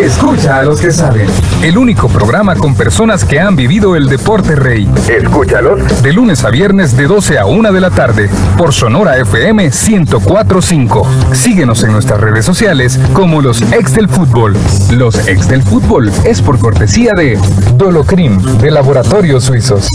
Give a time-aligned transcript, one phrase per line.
[0.00, 1.26] Escucha a los que saben.
[1.62, 4.88] El único programa con personas que han vivido el deporte rey.
[5.08, 6.02] Escúchalos.
[6.02, 8.30] De lunes a viernes de 12 a 1 de la tarde.
[8.56, 11.06] Por Sonora FM 1045.
[11.32, 14.56] Síguenos en nuestras redes sociales como los ex del fútbol.
[14.90, 17.38] Los ex del fútbol es por cortesía de
[17.76, 19.88] Dolocrim de Laboratorios Suizos.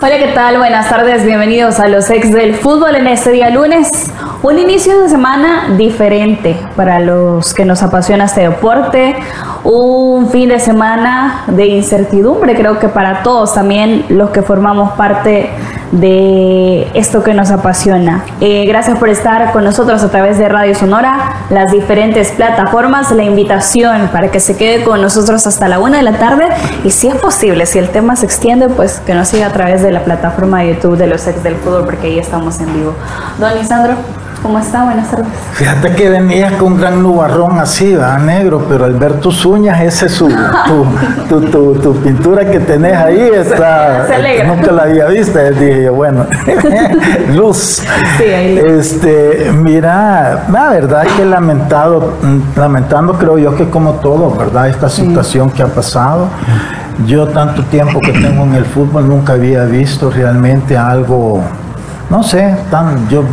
[0.00, 0.58] Hola, ¿qué tal?
[0.58, 4.10] Buenas tardes, bienvenidos a los ex del fútbol en este día lunes.
[4.42, 9.16] Un inicio de semana diferente para los que nos apasiona este deporte.
[9.62, 15.50] Un fin de semana de incertidumbre, creo que para todos, también los que formamos parte
[15.92, 18.24] de esto que nos apasiona.
[18.40, 23.22] Eh, gracias por estar con nosotros a través de Radio Sonora, las diferentes plataformas, la
[23.22, 26.46] invitación para que se quede con nosotros hasta la una de la tarde
[26.82, 29.81] y si es posible, si el tema se extiende, pues que nos siga a través
[29.82, 32.94] de la plataforma de YouTube de los ex del fútbol porque ahí estamos en vivo.
[33.38, 33.94] Don Lisandro.
[34.42, 34.82] ¿Cómo está?
[34.82, 35.28] Buenas tardes.
[35.52, 38.18] Fíjate que venías con un gran nubarrón así, ¿verdad?
[38.18, 40.28] Negro, pero al ver tus uñas, ese es su,
[41.28, 45.94] tu, tu, tu, pintura que tenés ahí, está, Se nunca la había visto, dije yo,
[45.94, 46.26] bueno,
[47.34, 47.84] luz.
[48.18, 52.14] Sí, ahí este, mira, la verdad que lamentado,
[52.56, 54.68] lamentando creo yo que como todo, ¿verdad?
[54.68, 56.26] Esta situación que ha pasado.
[57.06, 61.42] Yo tanto tiempo que tengo en el fútbol nunca había visto realmente algo
[62.12, 63.24] no sé, tan, yo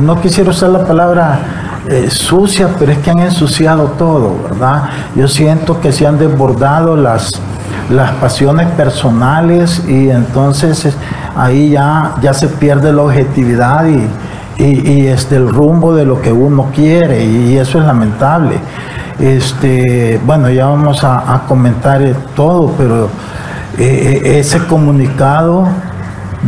[0.00, 1.40] no quisiera usar la palabra
[1.88, 4.84] eh, sucia, pero es que han ensuciado todo, ¿verdad?
[5.16, 7.32] Yo siento que se han desbordado las,
[7.90, 10.94] las pasiones personales y entonces
[11.36, 14.08] ahí ya, ya se pierde la objetividad y,
[14.64, 18.60] y, este, el rumbo de lo que uno quiere y, eso es lamentable.
[19.20, 22.00] Este, bueno, ya vamos a, comentar
[22.34, 23.04] todo, pero
[23.78, 25.68] eh, eh, ese comunicado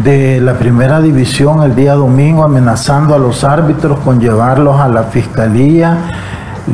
[0.03, 5.03] de la primera división el día domingo amenazando a los árbitros con llevarlos a la
[5.05, 5.99] fiscalía.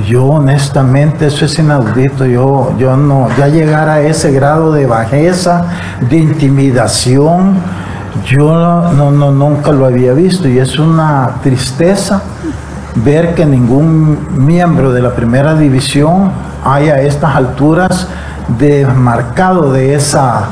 [0.07, 5.65] Yo honestamente eso es inaudito, yo, yo no, ya llegar a ese grado de bajeza,
[6.09, 7.55] de intimidación,
[8.25, 12.23] yo no, no, nunca lo había visto y es una tristeza
[12.97, 16.31] ver que ningún miembro de la primera división
[16.65, 18.09] haya a estas alturas
[18.59, 20.49] desmarcado de esa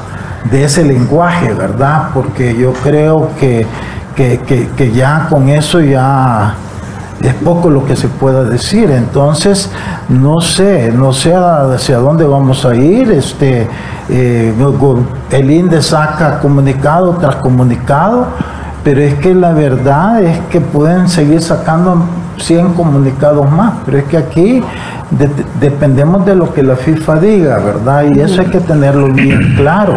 [0.51, 2.11] de ese lenguaje, ¿verdad?
[2.15, 3.67] Porque yo creo que,
[4.15, 6.55] que, ya con eso ya
[7.21, 8.91] es poco lo que se pueda decir.
[8.91, 9.71] Entonces,
[10.09, 13.11] no sé, no sé hacia dónde vamos a ir.
[13.11, 13.67] Este,
[14.09, 14.55] eh,
[15.31, 18.27] el INDE saca comunicado tras comunicado,
[18.85, 22.05] pero es que la verdad es que pueden seguir sacando
[22.39, 24.63] 100 comunicados más, pero es que aquí
[25.61, 28.05] dependemos de lo que la FIFA diga, ¿verdad?
[28.15, 29.95] Y eso hay que tenerlo bien claro.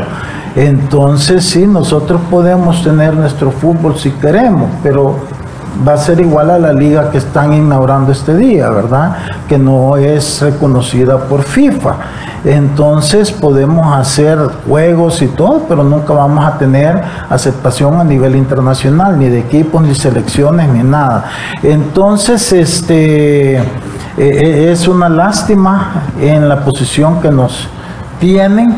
[0.55, 5.15] Entonces sí, nosotros podemos tener nuestro fútbol si queremos, pero
[5.87, 9.17] va a ser igual a la liga que están inaugurando este día, ¿verdad?
[9.47, 11.95] Que no es reconocida por FIFA.
[12.45, 19.19] Entonces podemos hacer juegos y todo, pero nunca vamos a tener aceptación a nivel internacional,
[19.19, 21.25] ni de equipos, ni selecciones, ni nada.
[21.63, 23.63] Entonces, este eh,
[24.17, 27.67] eh, es una lástima en la posición que nos
[28.19, 28.75] tienen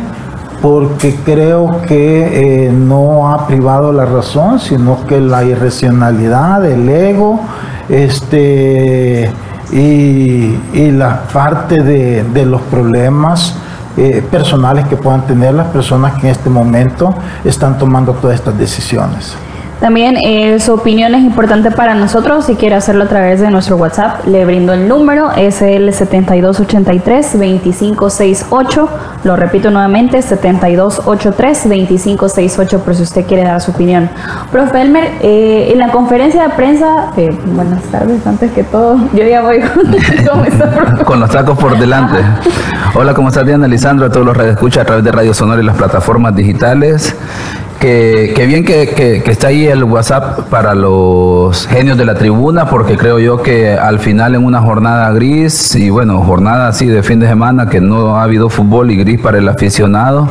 [0.61, 7.39] porque creo que eh, no ha privado la razón, sino que la irracionalidad, el ego,
[7.89, 9.31] este,
[9.71, 13.55] y, la parte de, los problemas
[13.97, 18.57] eh, personales que puedan tener las personas que en este momento están tomando todas estas
[18.57, 19.35] decisiones.
[19.81, 22.45] También eh, su opinión es importante para nosotros.
[22.45, 28.87] Si quiere hacerlo a través de nuestro WhatsApp, le brindo el número, es el 7283-2568.
[29.23, 34.07] Lo repito nuevamente, 7283-2568 por si usted quiere dar su opinión.
[34.51, 39.23] Profe Elmer, eh, en la conferencia de prensa, eh, buenas tardes, antes que todo, yo
[39.23, 39.91] ya voy con,
[41.05, 42.19] con los tacos por delante.
[42.93, 44.05] Hola, ¿cómo está Diana Lisandro?
[44.05, 47.15] A todos los escucha a través de Radio Sonora y las plataformas digitales
[47.81, 53.17] que, bien que, está ahí el WhatsApp para los genios de la tribuna, porque creo
[53.17, 57.27] yo que al final en una jornada gris, y bueno, jornada así de fin de
[57.27, 60.29] semana, que no ha habido fútbol y gris para el aficionado,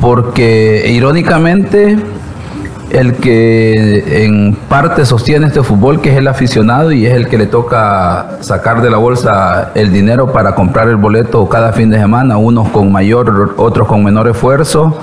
[0.00, 1.98] porque irónicamente
[2.90, 7.36] el que en parte sostiene este fútbol, que es el aficionado y es el que
[7.36, 11.98] le toca sacar de la bolsa el dinero para comprar el boleto cada fin de
[11.98, 14.98] semana, unos con mayor, otros con menor esfuerzo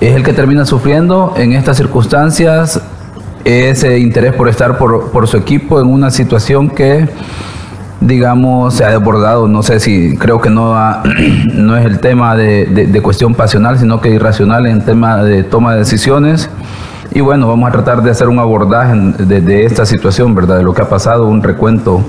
[0.00, 2.80] es el que termina sufriendo en estas circunstancias
[3.44, 7.08] ese interés por estar por, su equipo en una situación que
[8.00, 10.74] digamos, se ha desbordado, no sé si creo que no,
[11.54, 15.80] no es el tema de, cuestión pasional, sino que irracional en tema de toma de
[15.80, 16.50] decisiones.
[17.14, 20.56] Y bueno, vamos a tratar de hacer un abordaje de, de, esta situación, ¿verdad?
[20.56, 22.04] De lo que ha pasado, un recuento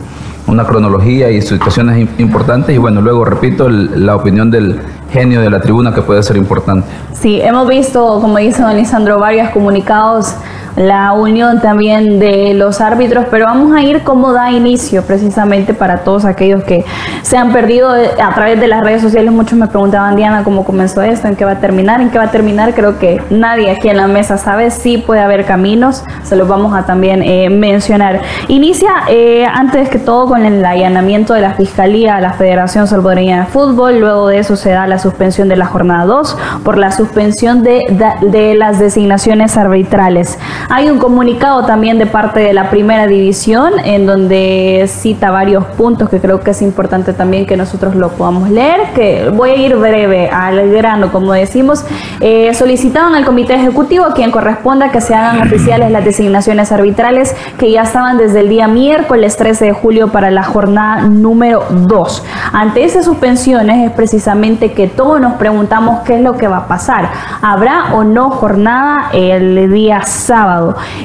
[0.48, 4.80] una cronología y situaciones importantes y bueno, luego repito la opinión del
[5.14, 6.88] genio de la tribuna que puede ser importante.
[7.14, 10.34] Sí, hemos visto, como dice don Lisandro, varios comunicados
[10.76, 16.00] la unión también de los árbitros, pero vamos a ir cómo da inicio precisamente para
[16.00, 16.84] todos aquellos que
[17.22, 19.32] se han perdido a través de las redes sociales.
[19.32, 22.26] Muchos me preguntaban, Diana, cómo comenzó esto, en qué va a terminar, en qué va
[22.26, 22.74] a terminar.
[22.74, 26.76] Creo que nadie aquí en la mesa sabe, sí puede haber caminos, se los vamos
[26.76, 28.22] a también eh, mencionar.
[28.48, 33.42] Inicia eh, antes que todo con el allanamiento de la Fiscalía a la Federación Salvadoreña
[33.42, 36.92] de Fútbol, luego de eso se da la suspensión de la jornada 2 por la
[36.92, 37.82] suspensión de,
[38.22, 40.40] de las designaciones arbitrales.
[40.70, 46.10] Hay un comunicado también de parte de la primera división en donde cita varios puntos
[46.10, 49.76] que creo que es importante también que nosotros lo podamos leer, que voy a ir
[49.76, 51.86] breve al grano, como decimos.
[52.22, 57.36] Eh, solicitaban al comité ejecutivo a quien corresponda que se hagan oficiales las designaciones arbitrales
[57.58, 62.24] que ya estaban desde el día miércoles 13 de julio para la jornada número 2.
[62.54, 66.68] Ante esas suspensiones es precisamente que todos nos preguntamos qué es lo que va a
[66.68, 67.10] pasar.
[67.42, 70.53] ¿Habrá o no jornada el día sábado?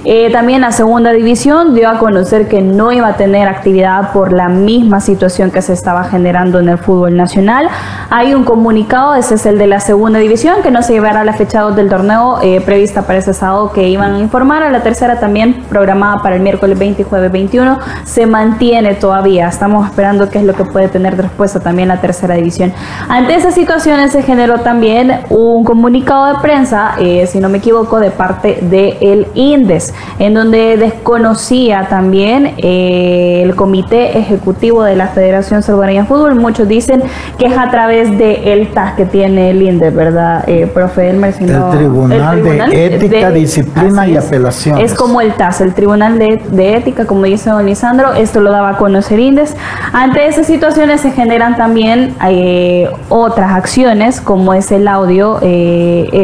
[0.04, 4.32] Eh, también la segunda división dio a conocer que no iba a tener actividad por
[4.32, 7.68] la misma situación que se estaba generando en el fútbol nacional.
[8.10, 11.32] Hay un comunicado, ese es el de la segunda división, que no se llevará la
[11.32, 14.62] fecha del torneo eh, prevista para ese sábado que iban a informar.
[14.62, 19.48] A la tercera también programada para el miércoles 20 y jueves 21 se mantiene todavía.
[19.48, 22.72] Estamos esperando qué es lo que puede tener de respuesta también la tercera división.
[23.08, 28.00] Ante esas situaciones se generó también un comunicado de prensa, eh, si no me equivoco,
[28.00, 35.62] de parte del INDES, en donde desconocía también eh, el Comité Ejecutivo de la Federación
[35.62, 36.34] Salvadoreña de Fútbol.
[36.34, 37.02] Muchos dicen
[37.38, 41.34] que es a través del el TAS que tiene el INDES, ¿verdad, eh, profe Elmer?
[41.38, 44.78] el, tribunal de Ética, Disciplina y Apelación.
[44.78, 48.70] Es como el TAS, el Tribunal de, Ética, como dice don Lisandro, esto lo daba
[48.70, 49.56] a conocer INDES.
[49.92, 55.38] Ante esas situaciones se generan también eh, otras acciones, como es el audio,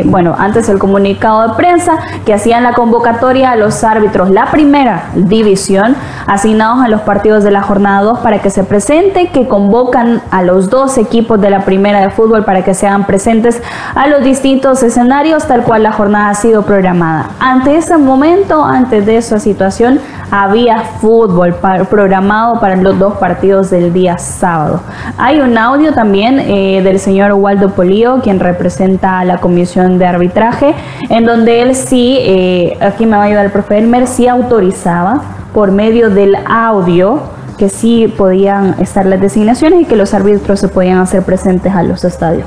[0.07, 5.11] bueno, antes el comunicado de prensa que hacían la convocatoria a los árbitros, la primera
[5.15, 5.95] división,
[6.27, 10.43] asignados a los partidos de la jornada 2 para que se presenten, que convocan a
[10.43, 13.63] los dos equipos de la primera de fútbol para que sean presentes
[13.95, 17.31] a los distintos escenarios, tal cual la jornada ha sido programada.
[17.41, 20.01] Ante ese momento, antes de esa situación,
[20.31, 21.55] había fútbol
[21.89, 24.81] programado para los dos partidos del día sábado.
[25.19, 30.07] Hay un audio también eh, del señor Waldo Polío, quien representa a la comisión de
[30.07, 30.75] arbitraje,
[31.09, 35.23] en donde él sí, eh, aquí me va a ayudar el profe Elmer, sí autorizaba
[35.53, 37.23] por medio del audio
[37.59, 41.83] que sí podían estar las designaciones y que los árbitros se podían hacer presentes a
[41.83, 42.47] los estadios.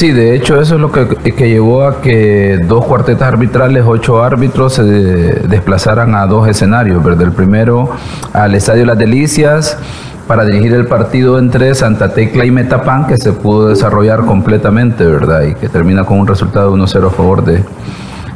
[0.00, 4.72] Sí, de hecho eso es lo que, llevó a que dos cuartetas arbitrales, ocho árbitros
[4.72, 7.26] se desplazaran a dos escenarios, ¿verdad?
[7.26, 7.90] El primero
[8.32, 9.76] al Estadio Las Delicias
[10.26, 15.42] para dirigir el partido entre Santa Tecla y Metapán que se pudo desarrollar completamente, ¿verdad?
[15.42, 17.62] Y que termina con un resultado 1-0 a favor de,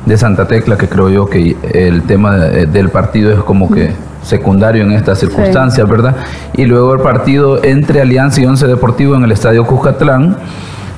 [0.04, 3.90] de Santa Tecla, que creo yo que el tema del partido es como que
[4.20, 6.14] secundario en estas circunstancias, ¿verdad?
[6.52, 10.36] Y luego el partido entre Alianza y Once Deportivo en el Estadio Cuscatlán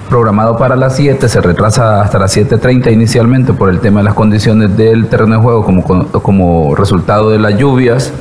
[0.08, 4.14] programado para las 7, se retrasa hasta las 7.30 inicialmente por el tema de las
[4.14, 8.12] condiciones del terreno de juego como, como resultado de las lluvias.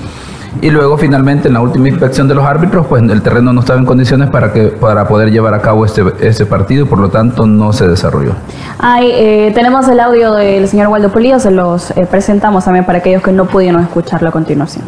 [0.62, 3.78] Y luego finalmente en la última inspección de los árbitros, pues el terreno no estaba
[3.78, 7.46] en condiciones para que para poder llevar a cabo este, este partido por lo tanto
[7.46, 8.32] no se desarrolló.
[8.80, 13.00] Ay, eh, tenemos el audio del señor Waldo Polillo, se los eh, presentamos también para
[13.00, 14.86] aquellos que no pudieron escucharlo a continuación.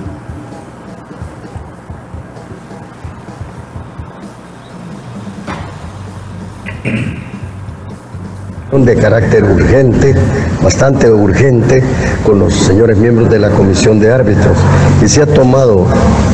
[8.85, 10.13] De carácter urgente,
[10.61, 11.83] bastante urgente,
[12.23, 14.57] con los señores miembros de la Comisión de Árbitros.
[15.03, 15.85] Y se ha tomado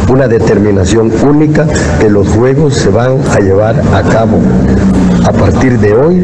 [0.10, 1.66] una determinación única
[2.00, 4.40] que los juegos se van a llevar a cabo
[5.26, 6.24] a partir de hoy,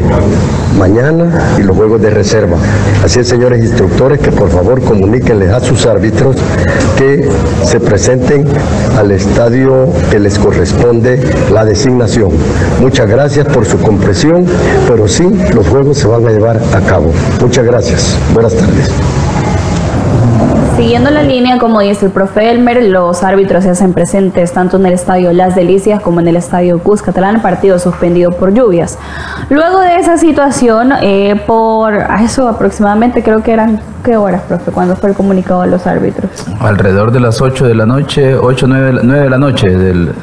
[0.78, 2.56] mañana y los juegos de reserva.
[3.04, 6.36] Así es, señores instructores, que por favor comuníquenles a sus árbitros
[6.96, 7.28] que
[7.64, 8.46] se presenten
[8.98, 11.20] al estadio que les corresponde
[11.52, 12.30] la designación.
[12.80, 14.46] Muchas gracias por su comprensión,
[14.88, 17.12] pero sí, los juegos se van a llevar a cabo.
[17.40, 18.16] Muchas gracias.
[18.34, 18.90] Buenas tardes.
[20.80, 24.86] Siguiendo la línea, como dice el profe Elmer, los árbitros se hacen presentes tanto en
[24.86, 28.98] el estadio Las Delicias como en el estadio Cuscatlán, partido suspendido por lluvias.
[29.50, 31.92] Luego de esa situación, eh, por
[32.24, 34.70] eso aproximadamente creo que eran, ¿qué horas, profe?
[34.70, 36.30] ¿Cuándo fue el comunicado a los árbitros?
[36.60, 40.14] Alrededor de las 8 de la noche, 8, 9, 9 de la noche del,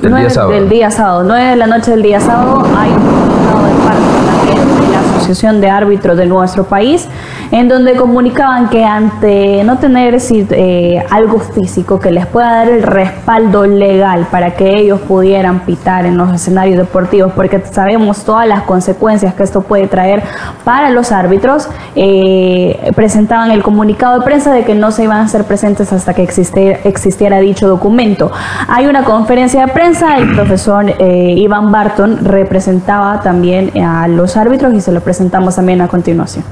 [0.00, 0.52] día sábado.
[0.52, 4.86] Del día sábado, 9 de la noche del día sábado hay un comunicado de parte
[4.86, 7.06] de la Asociación de Árbitros de nuestro país,
[7.50, 12.82] en donde comunicaban que ante no tener eh, algo físico que les pueda dar el
[12.82, 18.62] respaldo legal para que ellos pudieran pitar en los escenarios deportivos, porque sabemos todas las
[18.62, 20.22] consecuencias que esto puede traer
[20.64, 25.22] para los árbitros, eh, presentaban el comunicado de prensa de que no se iban a
[25.22, 28.30] hacer presentes hasta que existiera dicho documento.
[28.68, 34.74] Hay una conferencia de prensa, el profesor eh, Iván Barton representaba también a los árbitros
[34.74, 36.44] y se lo presentamos también a continuación.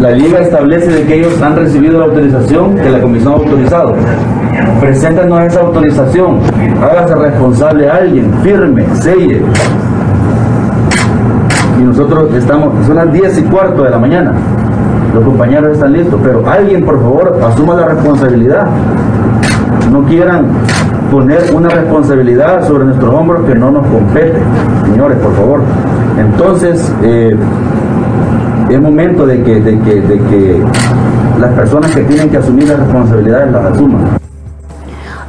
[0.00, 3.94] La liga establece de que ellos han recibido la autorización que la comisión ha autorizado.
[4.80, 6.38] Preséntanos esa autorización,
[6.82, 9.42] hágase responsable a alguien, firme, selle.
[11.78, 14.32] Y nosotros estamos, son las 10 y cuarto de la mañana.
[15.12, 18.68] Los compañeros están listos, pero alguien por favor asuma la responsabilidad.
[19.92, 20.46] No quieran
[21.10, 24.38] poner una responsabilidad sobre nuestros hombros que no nos compete.
[24.86, 25.60] Señores, por favor.
[26.18, 27.36] Entonces, eh,
[28.74, 30.64] es momento de que, de que, de que
[31.40, 34.20] las personas que tienen que asumir las responsabilidades las asuman.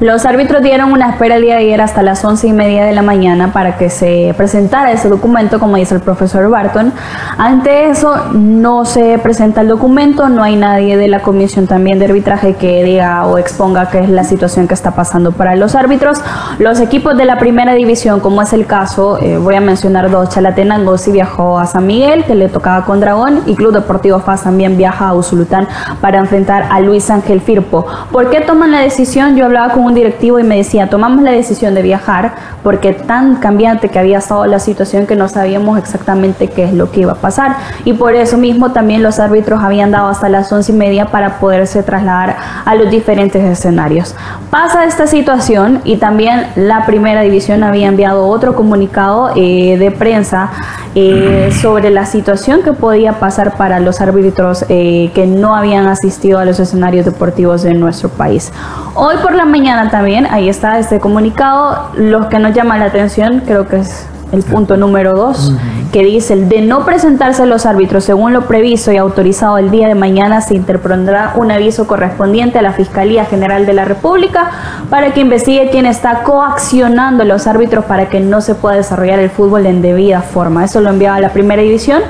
[0.01, 2.91] Los árbitros dieron una espera el día de ayer hasta las once y media de
[2.91, 6.91] la mañana para que se presentara ese documento, como dice el profesor Barton.
[7.37, 12.05] Ante eso, no se presenta el documento, no hay nadie de la comisión también de
[12.05, 16.19] arbitraje que diga o exponga qué es la situación que está pasando para los árbitros.
[16.57, 20.29] Los equipos de la primera división, como es el caso, eh, voy a mencionar dos,
[20.29, 24.45] Chalatenango sí viajó a San Miguel, que le tocaba con Dragón, y Club Deportivo FAS
[24.45, 25.67] también viaja a Usulután
[26.01, 27.85] para enfrentar a Luis Ángel Firpo.
[28.11, 29.35] ¿Por qué toman la decisión?
[29.35, 32.33] Yo hablaba con un directivo y me decía, tomamos la decisión de viajar
[32.63, 36.91] porque tan cambiante que había estado la situación que no sabíamos exactamente qué es lo
[36.91, 37.55] que iba a pasar.
[37.85, 41.39] Y por eso mismo también los árbitros habían dado hasta las once y media para
[41.39, 44.15] poderse trasladar a los diferentes escenarios.
[44.49, 50.51] Pasa esta situación y también la primera división había enviado otro comunicado eh, de prensa
[50.93, 56.37] eh, sobre la situación que podía pasar para los árbitros eh, que no habían asistido
[56.37, 58.51] a los escenarios deportivos de nuestro país.
[58.93, 63.41] Hoy por la mañana también, ahí está este comunicado, los que nos llaman la atención,
[63.45, 65.53] creo que es el punto número dos,
[65.91, 69.89] que dice el de no presentarse los árbitros según lo previsto y autorizado el día
[69.89, 74.49] de mañana se interpondrá un aviso correspondiente a la Fiscalía General de la República
[74.89, 79.19] para que investigue quién está coaccionando a los árbitros para que no se pueda desarrollar
[79.19, 80.63] el fútbol en debida forma.
[80.63, 82.01] Eso lo enviaba la primera división.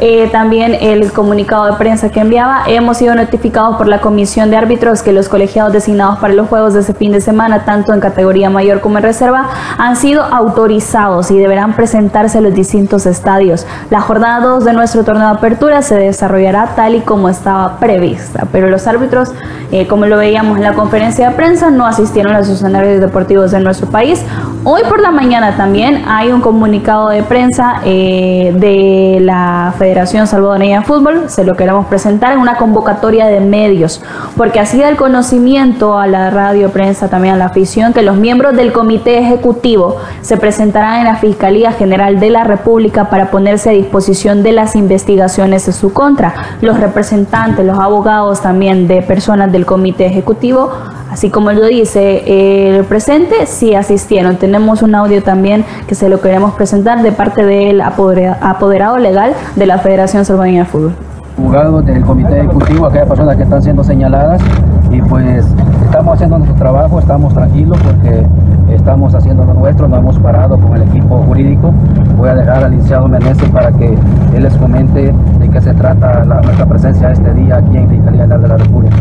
[0.00, 4.56] Eh, también el comunicado de prensa que enviaba, hemos sido notificados por la Comisión de
[4.56, 7.98] Árbitros que los colegiados designados para los juegos de ese fin de semana, tanto en
[7.98, 13.66] categoría mayor como en reserva, han sido autorizados y deberán presentarse a los distintos estadios.
[13.90, 18.46] La jornada 2 de nuestro torneo de apertura se desarrollará tal y como estaba prevista,
[18.52, 19.32] pero los árbitros,
[19.72, 23.50] eh, como lo veíamos en la conferencia de prensa, no asistieron a los escenarios deportivos
[23.50, 24.24] de nuestro país.
[24.62, 29.87] Hoy por la mañana también hay un comunicado de prensa eh, de la Federación
[30.26, 34.02] Salvadoreña de Fútbol, se lo queremos presentar en una convocatoria de medios,
[34.36, 38.16] porque así da el conocimiento a la radio, prensa, también a la afición, que los
[38.16, 43.70] miembros del comité ejecutivo se presentarán en la Fiscalía General de la República para ponerse
[43.70, 46.34] a disposición de las investigaciones en su contra.
[46.60, 50.70] Los representantes, los abogados también de personas del Comité Ejecutivo,
[51.18, 54.36] así como lo dice el presente, sí asistieron.
[54.36, 59.66] Tenemos un audio también que se lo queremos presentar de parte del apoderado legal de
[59.66, 60.92] la Federación Salvadoreña de Fútbol
[61.36, 64.42] abogados del comité ejecutivo, aquellas personas que están siendo señaladas
[64.90, 65.46] y pues
[65.84, 68.26] estamos haciendo nuestro trabajo, estamos tranquilos porque
[68.74, 71.72] estamos haciendo lo nuestro, no hemos parado con el equipo jurídico.
[72.16, 73.96] Voy a dejar al licenciado Meneses para que
[74.34, 78.42] él les comente de qué se trata nuestra presencia este día aquí en Fiscalía General
[78.42, 78.96] de la República.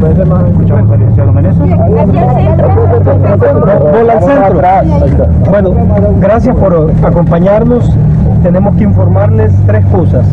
[0.00, 1.60] Escuchamos al licenciado Meneses.
[5.50, 5.74] Bueno,
[6.20, 7.94] gracias por acompañarnos
[8.42, 10.26] tenemos que informarles tres cosas.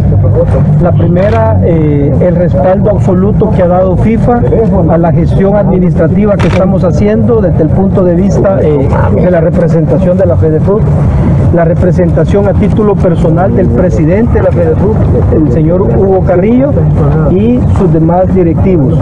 [0.81, 4.41] La primera, eh, el respaldo absoluto que ha dado FIFA
[4.89, 9.41] a la gestión administrativa que estamos haciendo desde el punto de vista eh, de la
[9.41, 10.81] representación de la FEDEFUT,
[11.53, 14.97] la representación a título personal del presidente de la FEDEFUT,
[15.33, 16.71] el señor Hugo Carrillo,
[17.31, 18.97] y sus demás directivos.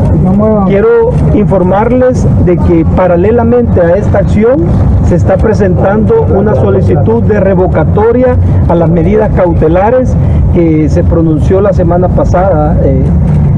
[0.64, 4.64] Quiero informarles de que paralelamente a esta acción
[5.08, 10.16] se está presentando una solicitud de revocatoria a las medidas cautelares
[10.54, 13.04] que se pronunció la semana pasada eh,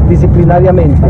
[0.09, 1.01] disciplinariamente.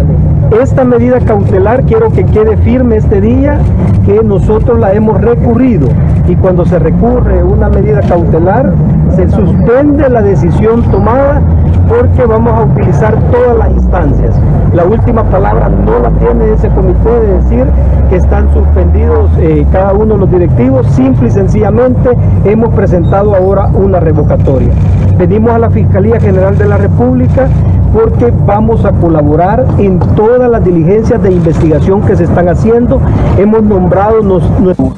[0.52, 3.60] Esta medida cautelar quiero que quede firme este día
[4.06, 5.90] que nosotros la hemos recurrido
[6.26, 8.72] y cuando se recurre una medida cautelar
[9.16, 11.42] se suspende la decisión tomada
[11.90, 14.36] porque vamos a utilizar todas las instancias.
[14.74, 17.66] La última palabra no la tiene ese comité de decir
[18.10, 22.10] que están suspendidos eh, cada uno de los directivos, simple y sencillamente
[22.46, 24.72] hemos presentado ahora una revocatoria.
[25.18, 27.48] Venimos a la Fiscalía General de la República
[27.94, 30.00] porque vamos a colaborar en
[30.38, 33.02] todas las diligencias de investigación que se están haciendo.
[33.40, 34.94] Hemos nombrado nuestros...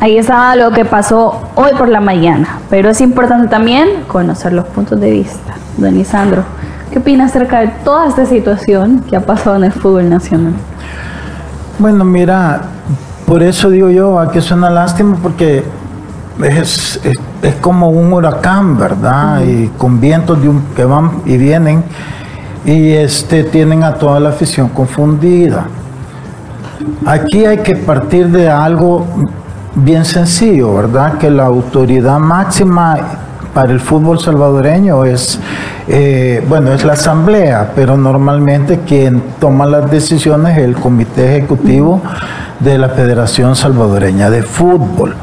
[0.00, 4.64] Ahí está lo que pasó hoy por la mañana, pero es importante también conocer los
[4.64, 5.54] puntos de vista.
[5.76, 6.42] Don Isandro,
[6.90, 10.54] ¿qué opina acerca de toda esta situación que ha pasado en el fútbol nacional?
[11.78, 12.62] Bueno, mira,
[13.26, 15.62] por eso digo yo, aquí es una lástima porque
[16.42, 17.00] es,
[17.42, 19.40] es, como un huracán, ¿verdad?
[19.42, 21.84] Y con vientos de un, que van y vienen
[22.64, 25.66] y este, tienen a toda la afición confundida.
[27.06, 29.06] Aquí hay que partir de algo
[29.74, 31.18] bien sencillo, ¿verdad?
[31.18, 32.96] Que la autoridad máxima
[33.54, 35.40] para el fútbol salvadoreño es,
[35.88, 42.02] eh, bueno, es la asamblea, pero normalmente quien toma las decisiones es el comité ejecutivo
[42.60, 45.14] de la Federación Salvadoreña de Fútbol.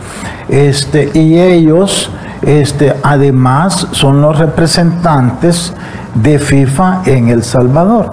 [0.49, 2.11] Este, y ellos,
[2.41, 5.73] este, además, son los representantes
[6.15, 8.11] de FIFA en El Salvador.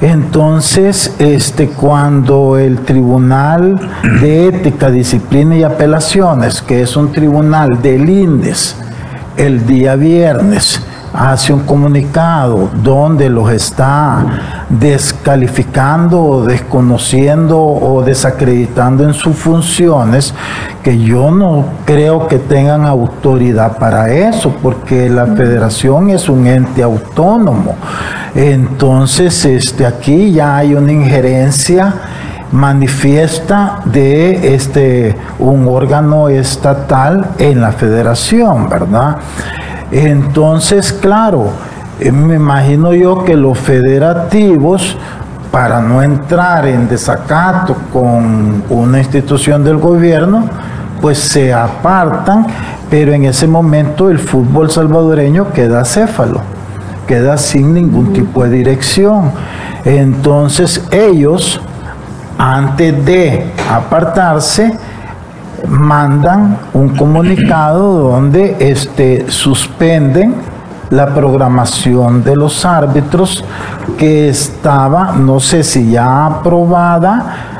[0.00, 3.80] Entonces, este, cuando el Tribunal
[4.20, 8.76] de Ética, Disciplina y Apelaciones, que es un tribunal del INDES,
[9.38, 10.82] el día viernes,
[11.16, 14.24] hace un comunicado donde los está
[14.68, 20.34] descalificando o desconociendo o desacreditando en sus funciones,
[20.82, 26.82] que yo no creo que tengan autoridad para eso, porque la federación es un ente
[26.82, 27.74] autónomo.
[28.34, 31.94] Entonces, este, aquí ya hay una injerencia
[32.52, 39.16] manifiesta de este un órgano estatal en la federación, ¿verdad?
[39.90, 41.50] Entonces, claro,
[42.00, 44.96] eh, me imagino yo que los federativos,
[45.50, 50.44] para no entrar en desacato con una institución del gobierno,
[51.00, 52.46] pues se apartan,
[52.90, 56.40] pero en ese momento el fútbol salvadoreño queda céfalo,
[57.06, 59.30] queda sin ningún tipo de dirección.
[59.84, 61.60] Entonces ellos,
[62.36, 64.76] antes de apartarse,
[65.68, 70.34] mandan un comunicado donde este, suspenden
[70.90, 73.44] la programación de los árbitros
[73.98, 77.56] que estaba, no sé si ya aprobada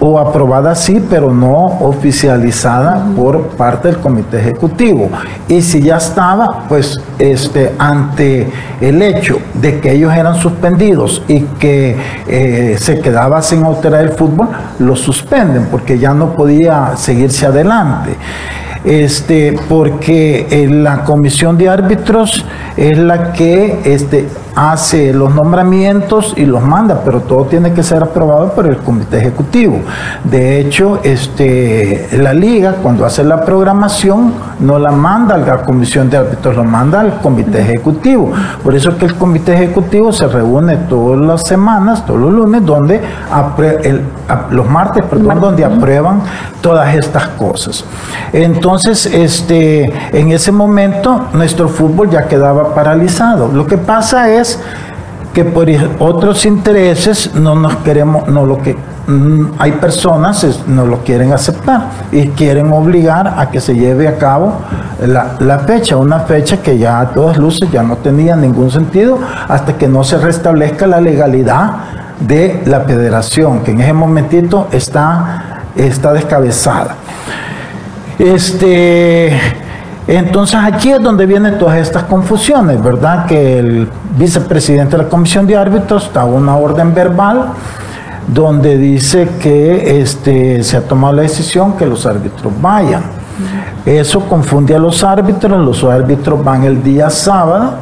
[0.00, 5.10] o aprobada sí, pero no oficializada por parte del comité ejecutivo.
[5.48, 11.40] Y si ya estaba, pues este, ante el hecho de que ellos eran suspendidos y
[11.40, 17.46] que eh, se quedaba sin alterar el fútbol, lo suspenden porque ya no podía seguirse
[17.46, 18.16] adelante
[18.84, 22.44] este, porque eh, la comisión de árbitros
[22.76, 28.02] es la que este, hace los nombramientos y los manda, pero todo tiene que ser
[28.02, 29.80] aprobado por el comité ejecutivo.
[30.24, 36.10] De hecho, este, la liga cuando hace la programación no la manda a la comisión
[36.10, 38.32] de árbitros, lo manda al comité ejecutivo.
[38.62, 42.64] Por eso es que el comité ejecutivo se reúne todas las semanas, todos los lunes,
[42.64, 43.00] donde
[44.50, 46.20] los martes, perdón, donde aprueban
[46.60, 47.84] todas estas cosas.
[48.32, 48.67] Entonces,
[49.06, 53.48] este, en ese momento nuestro fútbol ya quedaba paralizado.
[53.48, 54.60] Lo que pasa es
[55.32, 58.76] que por otros intereses no nos queremos, no lo que
[59.06, 64.18] mm, hay personas no lo quieren aceptar y quieren obligar a que se lleve a
[64.18, 64.54] cabo
[65.06, 69.18] la, la, fecha, una fecha que ya a todas luces ya no tenía ningún sentido
[69.48, 71.70] hasta que no se restablezca la legalidad
[72.20, 76.96] de la federación, que en ese momentito está, está descabezada.
[78.18, 79.32] Este,
[80.06, 83.26] entonces aquí es donde vienen todas estas confusiones, ¿verdad?
[83.26, 87.52] Que el vicepresidente de la Comisión de Árbitros da una orden verbal
[88.26, 93.02] donde dice que este, se ha tomado la decisión que los árbitros vayan.
[93.86, 97.74] Eso confunde a los árbitros, los árbitros van el día sábado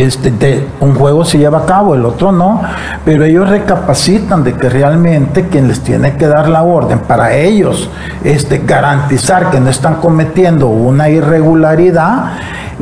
[0.00, 2.62] este, un juego se lleva a cabo, el otro no,
[3.04, 7.90] pero ellos recapacitan de que realmente quien les tiene que dar la orden para ellos
[8.24, 12.32] este, garantizar que no están cometiendo una irregularidad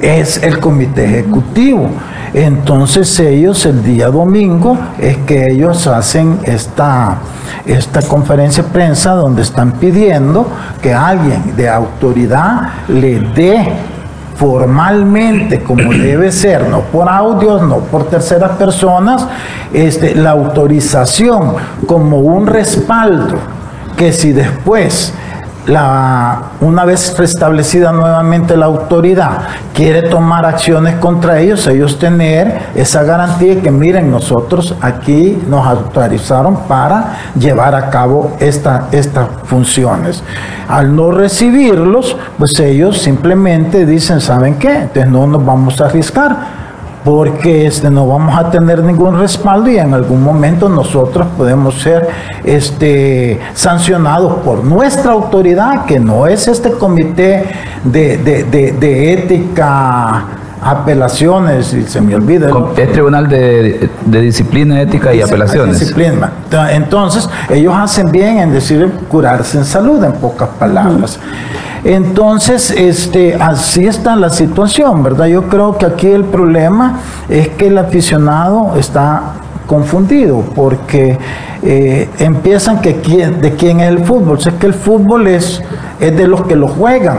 [0.00, 1.90] es el comité ejecutivo.
[2.34, 7.16] Entonces ellos el día domingo es que ellos hacen esta,
[7.66, 10.46] esta conferencia de prensa donde están pidiendo
[10.80, 13.66] que alguien de autoridad le dé
[14.38, 19.26] formalmente como debe ser, no por audios, no por terceras personas,
[19.72, 21.54] este, la autorización
[21.86, 23.36] como un respaldo
[23.96, 25.12] que si después
[25.68, 29.40] la, una vez restablecida nuevamente la autoridad
[29.74, 36.56] quiere tomar acciones contra ellos, ellos tener esa garantía que miren, nosotros aquí nos autorizaron
[36.66, 40.22] para llevar a cabo esta, estas funciones.
[40.68, 44.74] Al no recibirlos, pues ellos simplemente dicen, ¿saben qué?
[44.82, 46.57] Entonces no nos vamos a arriesgar
[47.08, 52.06] porque este, no vamos a tener ningún respaldo y en algún momento nosotros podemos ser
[52.44, 57.46] este, sancionados por nuestra autoridad, que no es este comité
[57.82, 62.50] de, de ética apelaciones, y se me olvida.
[62.76, 65.80] Es Tribunal de, Disciplina, Ética y Apelaciones.
[65.80, 66.32] Disciplina.
[66.70, 71.18] Entonces, ellos hacen bien en decir curarse en salud, en pocas palabras.
[71.84, 75.26] Entonces, este, así está la situación, ¿verdad?
[75.26, 79.34] Yo creo que aquí el problema es que el aficionado está
[79.66, 81.18] confundido porque
[81.62, 84.40] eh, empiezan que de quién es el fútbol.
[84.40, 85.62] Sé que el fútbol es,
[86.00, 87.18] es de los que lo juegan,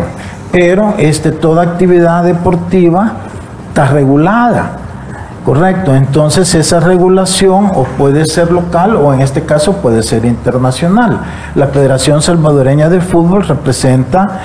[0.52, 3.29] pero este, toda actividad deportiva
[3.80, 4.72] está regulada.
[5.46, 11.22] Correcto, entonces esa regulación o puede ser local o en este caso puede ser internacional.
[11.56, 14.42] La Federación Salvadoreña de Fútbol representa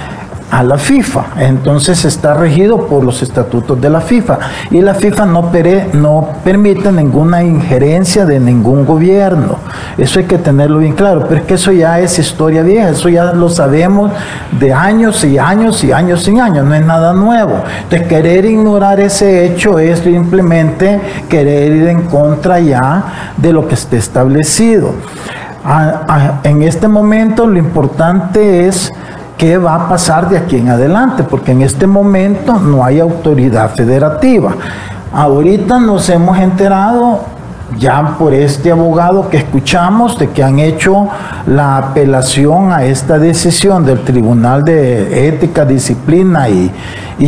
[0.51, 1.25] a la FIFA.
[1.39, 4.39] Entonces está regido por los estatutos de la FIFA.
[4.71, 5.51] Y la FIFA no,
[5.95, 9.59] no permite ninguna injerencia de ningún gobierno.
[9.99, 11.27] Eso hay que tenerlo bien claro.
[11.29, 12.91] Pero es que eso ya es historia vieja.
[12.91, 14.13] Eso ya lo sabemos
[14.53, 16.65] de años y años y años y años.
[16.65, 17.63] No es nada nuevo.
[17.83, 23.75] Entonces querer ignorar ese hecho es simplemente querer ir en contra ya de lo que
[23.75, 24.93] esté establecido.
[26.45, 28.93] en este momento lo importante es
[29.37, 33.71] qué va a pasar de aquí en adelante, porque en este momento no hay autoridad
[33.71, 34.53] federativa.
[35.13, 37.34] Ahorita nos hemos enterado
[37.79, 41.09] ya por este abogado que escuchamos de que han hecho
[41.47, 46.71] la apelación a esta decisión del Tribunal de Ética, Disciplina y,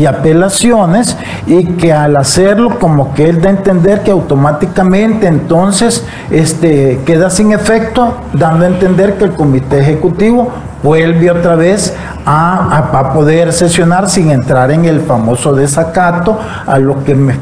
[0.07, 7.01] Apelaciones y que al hacerlo como que él da a entender que automáticamente entonces este,
[7.07, 10.51] queda sin efecto, dando a entender que el Comité Ejecutivo
[10.83, 11.94] vuelve otra vez
[12.25, 17.35] a, a poder sesionar sin entrar en el famoso desacato a lo que me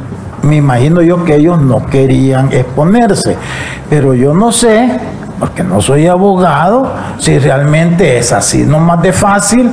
[0.45, 3.37] me imagino yo que ellos no querían exponerse,
[3.89, 5.01] pero yo no sé,
[5.39, 9.71] porque no soy abogado, si realmente es así nomás de fácil,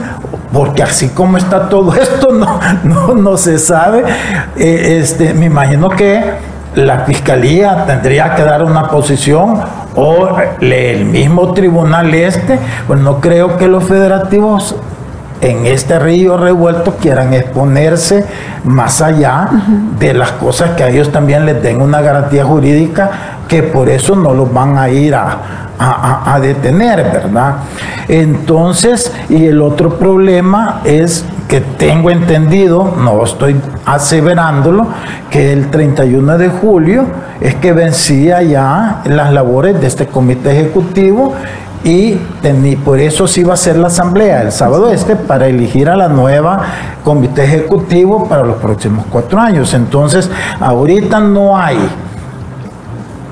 [0.52, 4.04] porque así como está todo esto no, no, se sabe.
[4.58, 6.24] Eh, este, me imagino que
[6.76, 9.60] la fiscalía tendría que dar una posición
[9.96, 12.58] o el mismo tribunal este,
[12.88, 14.76] pues no creo que los federativos
[15.42, 18.26] en este río revuelto quieran exponerse
[18.64, 19.50] más allá
[20.00, 23.12] de las cosas que a ellos también les den una garantía jurídica
[23.48, 27.56] que por eso no los van a ir a, detener, ¿verdad?
[28.08, 34.88] Entonces, y el otro problema es que tengo entendido, no estoy aseverándolo,
[35.32, 37.06] que el 31 de julio
[37.42, 41.34] es que vencía ya las labores de este comité ejecutivo
[41.84, 42.20] y
[42.84, 46.08] por eso sí va a ser la asamblea el sábado este para elegir a la
[46.08, 46.62] nueva
[47.04, 49.74] comité ejecutivo para los próximos cuatro años.
[49.74, 51.78] Entonces, ahorita no hay,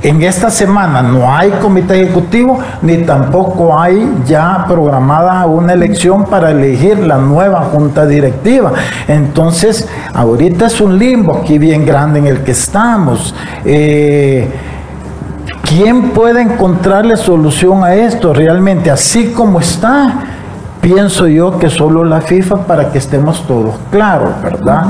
[0.02, 6.52] en esta semana no hay comité ejecutivo ni tampoco hay ya programada una elección para
[6.52, 8.74] elegir la nueva junta directiva.
[9.08, 13.36] Entonces, ahorita es un limbo aquí bien grande en el que estamos.
[13.64, 14.48] Eh,
[15.70, 20.39] ¿Quién puede encontrarle solución a esto realmente así como está?
[20.82, 24.86] Pienso yo que solo la FIFA para que estemos todos claros, ¿verdad?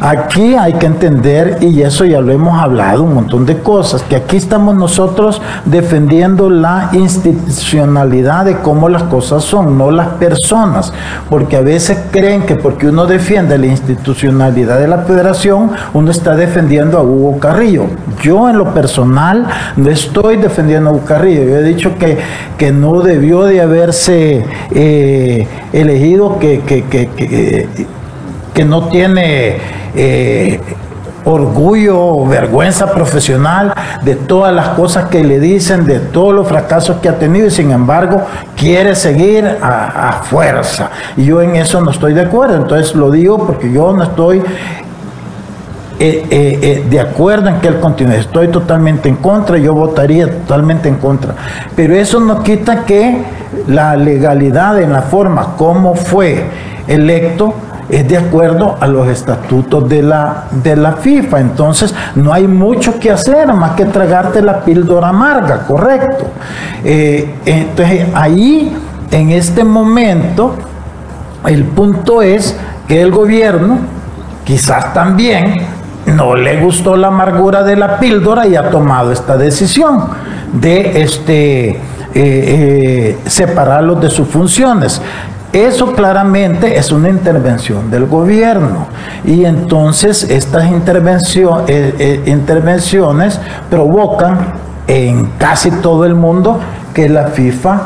[0.00, 4.16] Aquí hay que entender, y eso ya lo hemos hablado, un montón de cosas, que
[4.16, 10.92] aquí estamos nosotros defendiendo la institucionalidad de cómo las cosas son, no las personas,
[11.28, 16.36] porque a veces creen que porque uno defiende la institucionalidad de la federación, uno está
[16.36, 17.86] defendiendo a Hugo Carrillo.
[18.22, 22.18] Yo en lo personal no estoy defendiendo a Hugo Carrillo, yo he dicho que,
[22.56, 24.44] que no debió de haberse...
[24.70, 25.17] Eh,
[25.72, 29.56] elegido que, que, no tiene
[29.94, 30.60] eh,
[31.24, 36.96] orgullo o vergüenza profesional de todas las cosas que le dicen, de todos los fracasos
[36.96, 38.22] que ha tenido y sin embargo
[38.56, 40.90] quiere seguir a, fuerza.
[41.16, 44.42] Y yo en eso no estoy de acuerdo, entonces lo digo porque yo no estoy
[46.00, 48.12] eh, eh, de acuerdo en que él continúe.
[48.14, 51.34] Estoy totalmente en contra, yo votaría totalmente en contra.
[51.74, 53.22] Pero eso no quita que
[53.66, 56.44] la legalidad en la forma como fue
[56.86, 57.52] electo
[57.88, 61.40] es de acuerdo a los estatutos de la, de la FIFA.
[61.40, 66.26] Entonces, no hay mucho que hacer más que tragarte la píldora amarga, correcto.
[66.84, 68.76] Eh, entonces, ahí,
[69.10, 70.54] en este momento,
[71.46, 72.56] el punto es
[72.86, 73.78] que el gobierno,
[74.44, 75.54] quizás también,
[76.14, 80.04] no le gustó la amargura de la píldora y ha tomado esta decisión
[80.52, 81.78] de este, eh,
[82.14, 85.00] eh, separarlos de sus funciones.
[85.52, 88.86] Eso claramente es una intervención del gobierno
[89.24, 93.40] y entonces estas eh, intervenciones
[93.70, 94.52] provocan
[94.86, 96.60] en casi todo el mundo
[96.92, 97.80] que la FIFA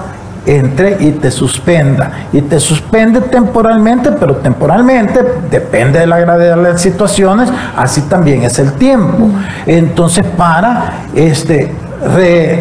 [0.46, 2.26] entre y te suspenda.
[2.32, 8.42] Y te suspende temporalmente, pero temporalmente depende de la gravedad de las situaciones, así también
[8.42, 9.30] es el tiempo.
[9.66, 11.72] Entonces, para este,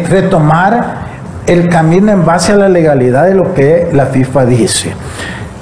[0.08, 1.12] retomar
[1.46, 4.92] el camino en base a la legalidad de lo que la FIFA dice.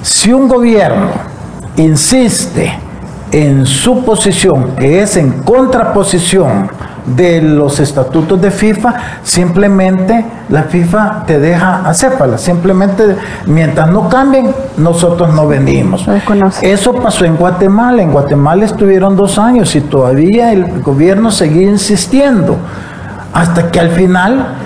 [0.03, 1.09] Si un gobierno
[1.77, 2.73] insiste
[3.33, 6.69] en su posición, que es en contraposición
[7.07, 12.39] de los estatutos de FIFA, simplemente la FIFA te deja acépala.
[12.39, 16.07] Simplemente mientras no cambien, nosotros no venimos.
[16.63, 18.03] Eso pasó en Guatemala.
[18.03, 22.57] En Guatemala estuvieron dos años y todavía el gobierno seguía insistiendo.
[23.33, 24.57] Hasta que al final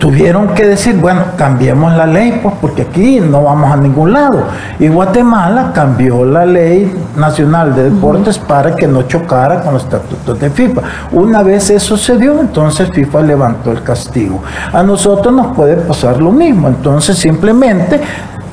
[0.00, 4.44] tuvieron que decir, bueno, cambiemos la ley, pues porque aquí no vamos a ningún lado.
[4.78, 10.40] Y Guatemala cambió la ley nacional de deportes para que no chocara con los estatutos
[10.40, 10.80] de FIFA.
[11.12, 14.42] Una vez eso se dio, entonces FIFA levantó el castigo.
[14.72, 18.00] A nosotros nos puede pasar lo mismo, entonces simplemente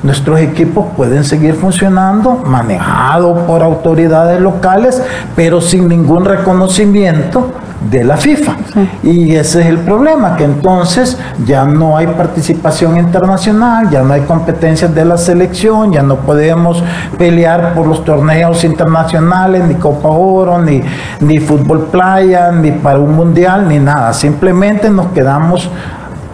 [0.00, 5.02] Nuestros equipos pueden seguir funcionando, manejados por autoridades locales,
[5.34, 7.50] pero sin ningún reconocimiento
[7.80, 8.56] de la FIFA.
[9.02, 14.22] Y ese es el problema, que entonces ya no hay participación internacional, ya no hay
[14.22, 16.82] competencias de la selección, ya no podemos
[17.16, 20.82] pelear por los torneos internacionales, ni Copa Oro, ni,
[21.20, 24.12] ni fútbol playa, ni para un mundial, ni nada.
[24.12, 25.70] Simplemente nos quedamos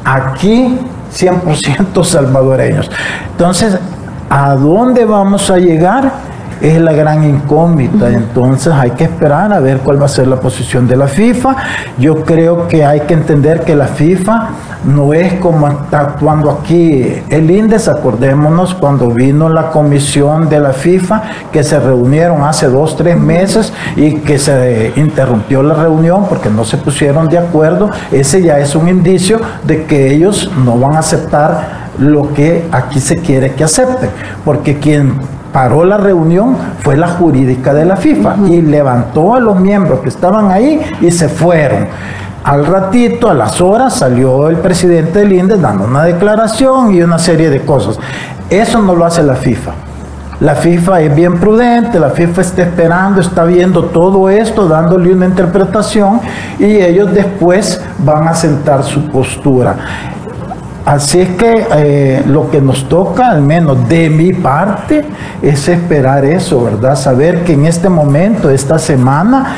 [0.05, 0.79] aquí
[1.15, 2.91] 100% salvadoreños.
[3.31, 3.79] Entonces,
[4.31, 6.34] ¿a dónde vamos a llegar?
[6.61, 8.11] Es la gran incógnita.
[8.11, 11.57] Entonces hay que esperar a ver cuál va a ser la posición de la FIFA.
[11.99, 14.49] Yo creo que hay que entender que la FIFA
[14.85, 17.89] no es como está actuando aquí el INDES.
[17.89, 23.73] Acordémonos cuando vino la comisión de la FIFA, que se reunieron hace dos, tres meses
[23.97, 27.91] y que se interrumpió la reunión porque no se pusieron de acuerdo.
[28.11, 33.01] Ese ya es un indicio de que ellos no van a aceptar lo que aquí
[33.01, 34.11] se quiere que acepten,
[34.45, 35.15] porque quien
[35.55, 40.09] paró la reunión fue la jurídica de la FIFA y levantó a los miembros que
[40.09, 41.87] estaban ahí y se fueron.
[42.43, 47.21] Al ratito, a las horas, salió el presidente del INDE dando una declaración y una
[47.21, 48.01] serie de cosas.
[48.51, 49.71] Eso no lo hace la FIFA.
[50.41, 55.27] La FIFA es bien prudente, la FIFA está esperando, está viendo todo esto, dándole una
[55.27, 56.21] interpretación
[56.59, 59.77] y ellos después van a sentar su postura.
[60.85, 65.03] Así es que eh, lo que nos toca, al menos de mi parte,
[65.41, 66.95] es esperar eso, ¿verdad?
[66.95, 69.57] Saber que en este momento, esta semana,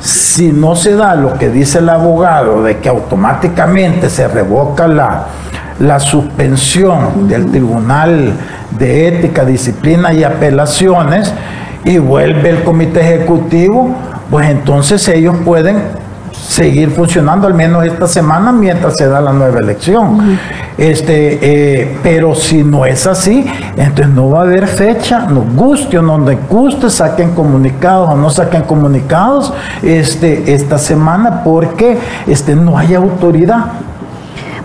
[0.00, 5.26] si no se da lo que dice el abogado de que automáticamente se revoca la,
[5.78, 8.32] la suspensión del Tribunal
[8.76, 11.32] de Ética, Disciplina y Apelaciones
[11.84, 13.94] y vuelve el Comité Ejecutivo,
[14.28, 16.03] pues entonces ellos pueden
[16.34, 20.38] seguir funcionando al menos esta semana mientras se da la nueva elección.
[20.76, 25.98] Este, eh, pero si no es así, entonces no va a haber fecha, nos guste
[25.98, 32.56] o no nos guste, saquen comunicados o no saquen comunicados este, esta semana porque este,
[32.56, 33.66] no hay autoridad.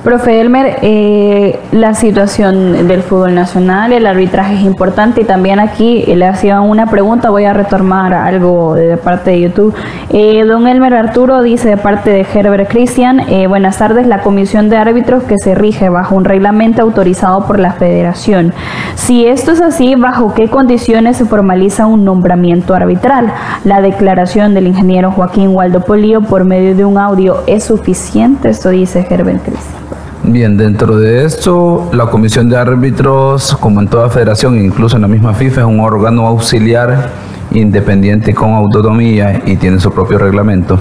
[0.04, 6.06] Profe Elmer, eh, la situación del fútbol nacional, el arbitraje es importante y también aquí
[6.06, 9.76] le hacían una pregunta, voy a retomar algo de parte de YouTube.
[10.10, 14.70] Eh, don Elmer Arturo dice de parte de Herbert Christian, eh, buenas tardes, la comisión
[14.70, 18.54] de árbitros que se rige bajo un reglamento autorizado por la federación.
[18.96, 23.34] Si esto es así, ¿bajo qué condiciones se formaliza un nombramiento arbitral?
[23.66, 28.70] La declaración del ingeniero Joaquín Waldo Polío por medio de un audio es suficiente, esto
[28.70, 29.99] dice Herbert Christian.
[30.32, 35.08] Bien, dentro de esto, la comisión de árbitros, como en toda federación, incluso en la
[35.08, 37.10] misma FIFA, es un órgano auxiliar
[37.50, 40.80] independiente con autonomía y tiene su propio reglamento,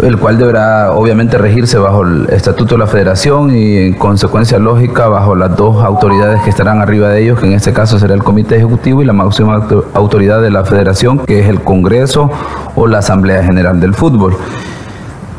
[0.00, 5.08] el cual deberá obviamente regirse bajo el estatuto de la federación y en consecuencia lógica
[5.08, 8.22] bajo las dos autoridades que estarán arriba de ellos, que en este caso será el
[8.22, 12.30] comité ejecutivo y la máxima autoridad de la federación, que es el Congreso
[12.76, 14.36] o la Asamblea General del Fútbol.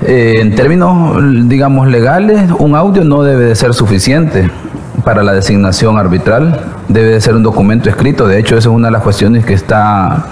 [0.06, 4.52] Eh, en términos, digamos, legales, un audio no debe de ser suficiente
[5.06, 8.28] para la designación arbitral, debe de ser un documento escrito.
[8.28, 10.26] De hecho, esa es una de las cuestiones que está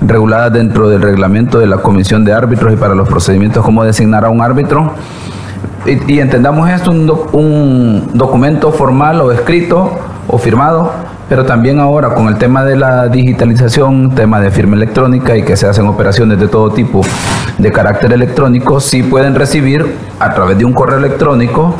[0.00, 4.24] regulada dentro del reglamento de la Comisión de Árbitros y para los procedimientos cómo designar
[4.24, 4.92] a un árbitro.
[5.86, 9.92] Y, entendamos esto, un, un documento formal o escrito
[10.26, 10.90] o firmado
[11.28, 15.56] pero también ahora con el tema de la digitalización, tema de firma electrónica y que
[15.56, 17.02] se hacen operaciones de todo tipo
[17.58, 21.74] de carácter electrónico, sí pueden recibir a través de un correo electrónico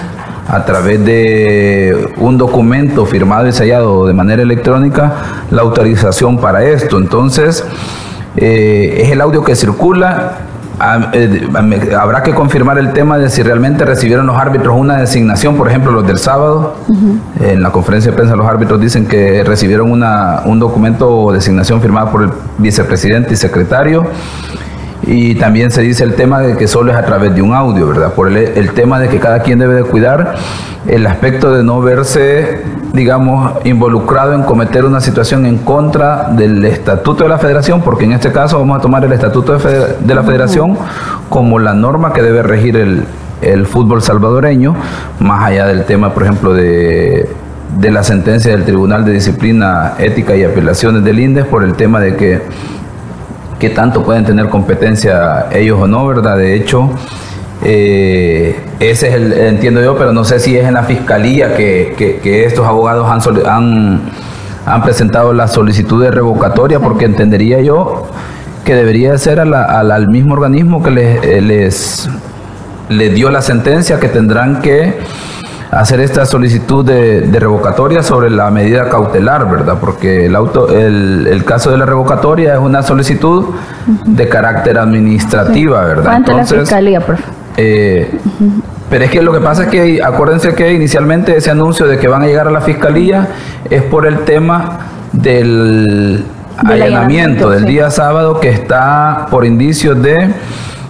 [0.48, 5.12] a través de un documento firmado y sellado de manera electrónica
[5.50, 6.98] la autorización para esto.
[6.98, 7.64] Entonces,
[8.36, 10.38] eh, es el audio que circula.
[10.80, 11.48] Ah, eh,
[11.98, 15.92] habrá que confirmar el tema de si realmente recibieron los árbitros una designación, por ejemplo,
[15.92, 16.74] los del sábado.
[17.40, 21.80] En la conferencia de prensa los árbitros dicen que recibieron una, un documento o designación
[21.80, 24.04] firmada por el vicepresidente y secretario.
[25.02, 27.86] Y también se dice el tema de que solo es a través de un audio,
[27.88, 28.14] ¿verdad?
[28.14, 30.34] Por el, tema de que cada quien debe de cuidar
[30.86, 37.24] el aspecto de no verse, digamos, involucrado en cometer una situación en contra del estatuto
[37.24, 40.78] de la federación, porque en este caso vamos a tomar el estatuto de, la federación
[41.28, 44.74] como la norma que debe regir el, fútbol salvadoreño,
[45.20, 47.28] más allá del tema, por ejemplo, de
[47.78, 52.16] la sentencia del Tribunal de Disciplina Ética y Apelaciones del INDES por el tema de
[52.16, 52.40] que
[53.58, 56.36] qué tanto pueden tener competencia ellos o no, ¿verdad?
[56.36, 56.90] De hecho,
[57.62, 62.44] eh, ese es el, entiendo yo, pero no sé si es en la fiscalía que,
[62.46, 63.08] estos abogados
[63.46, 64.00] han,
[64.66, 68.08] han, presentado la solicitud de revocatoria, porque entendería yo
[68.64, 72.08] que debería ser al mismo organismo que les, les,
[72.88, 74.94] les dio la sentencia que tendrán que
[75.78, 79.78] hacer esta solicitud de, revocatoria sobre la medida cautelar, ¿verdad?
[79.80, 83.46] Porque el, auto, el, caso de la revocatoria es una solicitud
[84.04, 86.14] de carácter administrativa, ¿verdad?
[86.14, 87.16] Ante la fiscalía, por
[87.56, 88.18] eh,
[88.90, 92.08] Pero es que lo que pasa es que acuérdense que inicialmente ese anuncio de que
[92.08, 93.28] van a llegar a la fiscalía
[93.68, 94.78] es por el tema
[95.12, 96.24] del,
[96.56, 100.30] allanamiento, del día sábado que está por indicios de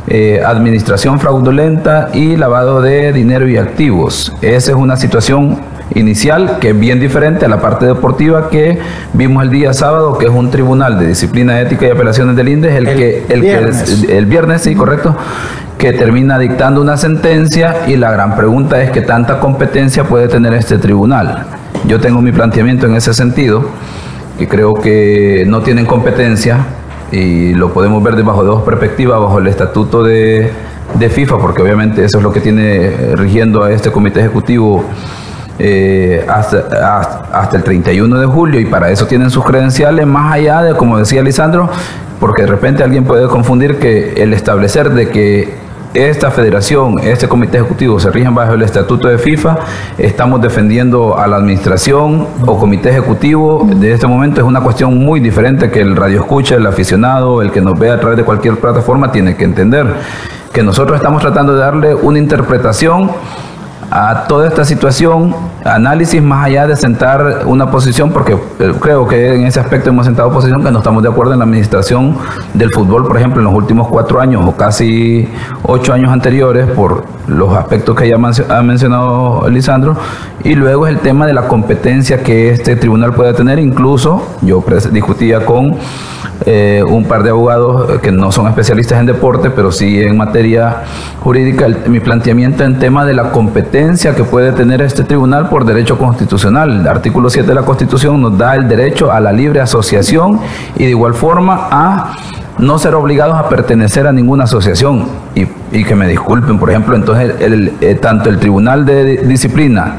[0.06, 4.32] eh, administración fraudulenta y lavado de dinero y activos.
[4.42, 5.58] Esa es una situación
[5.94, 8.78] inicial que es bien diferente a la parte deportiva que
[9.12, 12.74] vimos el día sábado, que es un tribunal de disciplina ética y apelaciones del INDES,
[12.74, 14.06] el, que el viernes.
[14.08, 15.16] el viernes, sí, correcto,
[15.78, 20.54] que termina dictando una sentencia y la gran pregunta es qué tanta competencia puede tener
[20.54, 21.46] este tribunal.
[21.86, 23.66] Yo tengo mi planteamiento en ese sentido,
[24.38, 26.58] que creo que no tienen competencia
[27.14, 30.50] y lo podemos ver debajo de dos perspectivas, bajo el estatuto de,
[31.10, 34.84] FIFA, porque obviamente eso es lo que tiene eh, rigiendo a este comité ejecutivo
[35.58, 40.62] eh, hasta, hasta, el 31 de julio y para eso tienen sus credenciales más allá
[40.62, 41.68] de, como decía Lisandro,
[42.20, 45.54] porque de repente alguien puede confundir que el establecer de que
[45.94, 49.58] esta federación, este comité ejecutivo se rigen bajo el estatuto de FIFA,
[49.96, 53.64] estamos defendiendo a la administración o comité ejecutivo.
[53.64, 57.52] De este momento es una cuestión muy diferente que el radio escucha, el aficionado, el
[57.52, 59.86] que nos ve a través de cualquier plataforma tiene que entender
[60.52, 63.10] que nosotros estamos tratando de darle una interpretación
[63.94, 65.32] a toda esta situación,
[65.64, 70.04] análisis más allá de sentar una posición, porque eh, creo que en ese aspecto hemos
[70.04, 72.16] sentado posición que no estamos de acuerdo en la administración
[72.54, 75.28] del fútbol, por ejemplo, en los últimos cuatro años o casi
[75.62, 79.96] ocho años anteriores, por los aspectos que ya ha mencionado Lisandro,
[80.42, 84.64] y luego es el tema de la competencia que este tribunal puede tener, incluso yo
[84.90, 85.76] discutía con
[86.46, 90.82] eh, un par de abogados que no son especialistas en deporte, pero sí en materia
[91.20, 95.96] jurídica, mi planteamiento en tema de la competencia que puede tener este tribunal por derecho
[95.96, 96.80] constitucional.
[96.80, 100.38] El artículo 7 de la Constitución nos da el derecho a la libre asociación
[100.76, 102.12] y de igual forma a
[102.58, 105.06] no ser obligados a pertenecer a ninguna asociación.
[105.34, 109.96] Y, que me disculpen, por ejemplo, entonces eh, tanto el Tribunal de Disciplina,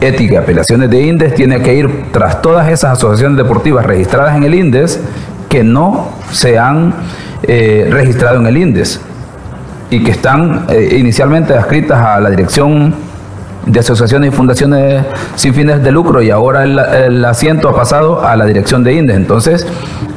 [0.00, 4.54] Ética Apelaciones de INDES tiene que ir tras todas esas asociaciones deportivas registradas en el
[4.54, 5.00] INDES
[5.48, 6.94] que no se han
[7.42, 9.00] eh, registrado en el INDES
[9.90, 12.94] y que están eh, inicialmente adscritas a la Dirección
[13.64, 18.36] de Asociaciones y Fundaciones sin fines de lucro y ahora el, asiento ha pasado a
[18.36, 19.16] la Dirección de INDES.
[19.16, 19.66] Entonces,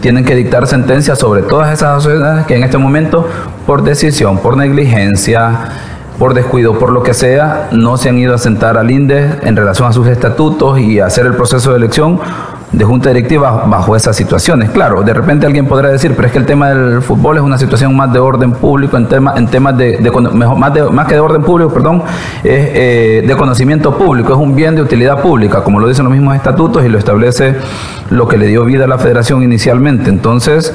[0.02, 3.28] tienen que dictar sentencias sobre todas esas asociaciones que en este momento,
[3.65, 5.70] por decisión, por negligencia,
[6.17, 9.56] por descuido, por lo que sea, no se han ido a sentar al INDES en
[9.56, 12.20] relación a sus estatutos y hacer el proceso de elección
[12.71, 14.69] de junta directiva bajo esas situaciones.
[14.69, 17.57] Claro, de repente alguien podrá decir, pero es que el tema del fútbol es una
[17.57, 19.99] situación más de orden público, en, tema, en temas de,
[20.34, 22.03] mejor, más, de, más que de orden público, perdón,
[22.43, 26.13] es eh, de conocimiento público, es un bien de utilidad pública, como lo dicen los
[26.13, 27.55] mismos estatutos y lo establece
[28.10, 30.10] lo que le dio vida a la federación inicialmente.
[30.10, 30.73] Entonces,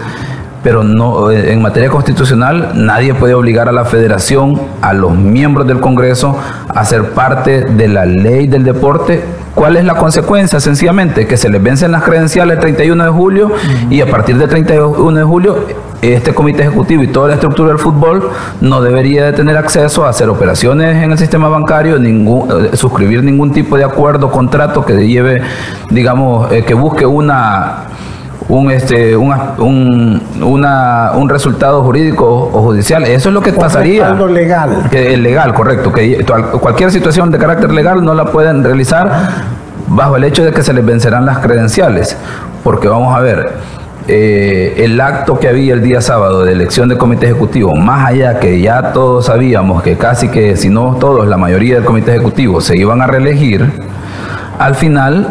[0.63, 5.81] pero no en materia constitucional nadie puede obligar a la federación, a los miembros del
[5.81, 6.37] Congreso
[6.69, 9.23] a ser parte de la ley del deporte
[9.57, 10.61] ¿Cuál es la consecuencia?
[10.61, 13.53] Sencillamente que se les vencen las credenciales el 31 de julio
[13.89, 15.65] y a partir del 31 de julio
[16.03, 18.29] este comité ejecutivo y toda la estructura del fútbol
[18.61, 23.25] no debería de tener acceso a hacer operaciones en el sistema bancario, ningún, eh, suscribir
[23.25, 25.41] ningún tipo de acuerdo, contrato que lleve,
[25.89, 27.85] digamos, eh, que busque una
[28.49, 33.05] un este un, una, un resultado jurídico o judicial.
[33.05, 34.09] Eso es lo que pasaría.
[34.09, 34.89] Algo legal.
[34.91, 35.93] Que, legal, correcto.
[35.93, 36.25] Que
[36.61, 39.11] cualquier situación de carácter legal no la pueden realizar
[39.89, 42.17] bajo el hecho de que se les vencerán las credenciales.
[42.63, 43.53] Porque vamos a ver,
[44.09, 48.39] eh, el acto que había el día sábado de elección de comité ejecutivo, más allá
[48.39, 52.61] que ya todos sabíamos que casi que, si no todos, la mayoría del comité ejecutivo
[52.61, 53.69] se iban a reelegir,
[54.59, 55.31] al final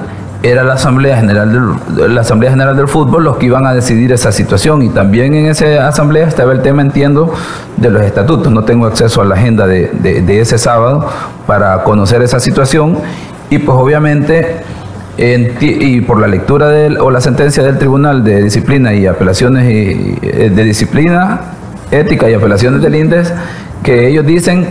[0.50, 4.12] era la Asamblea General del, la Asamblea General del Fútbol los que iban a decidir
[4.12, 7.34] esa situación y también en esa asamblea estaba el tema, entiendo,
[7.78, 8.52] de los estatutos.
[8.52, 11.10] No tengo acceso a la agenda de, de ese sábado
[11.48, 12.98] para conocer esa situación
[13.50, 14.64] y pues obviamente
[15.18, 20.18] y por la lectura del, o la sentencia del Tribunal de Disciplina y Apelaciones y,
[20.22, 21.40] eh, de Disciplina,
[21.92, 23.34] Ética y Apelaciones del INDES,
[23.84, 24.68] que ellos dicen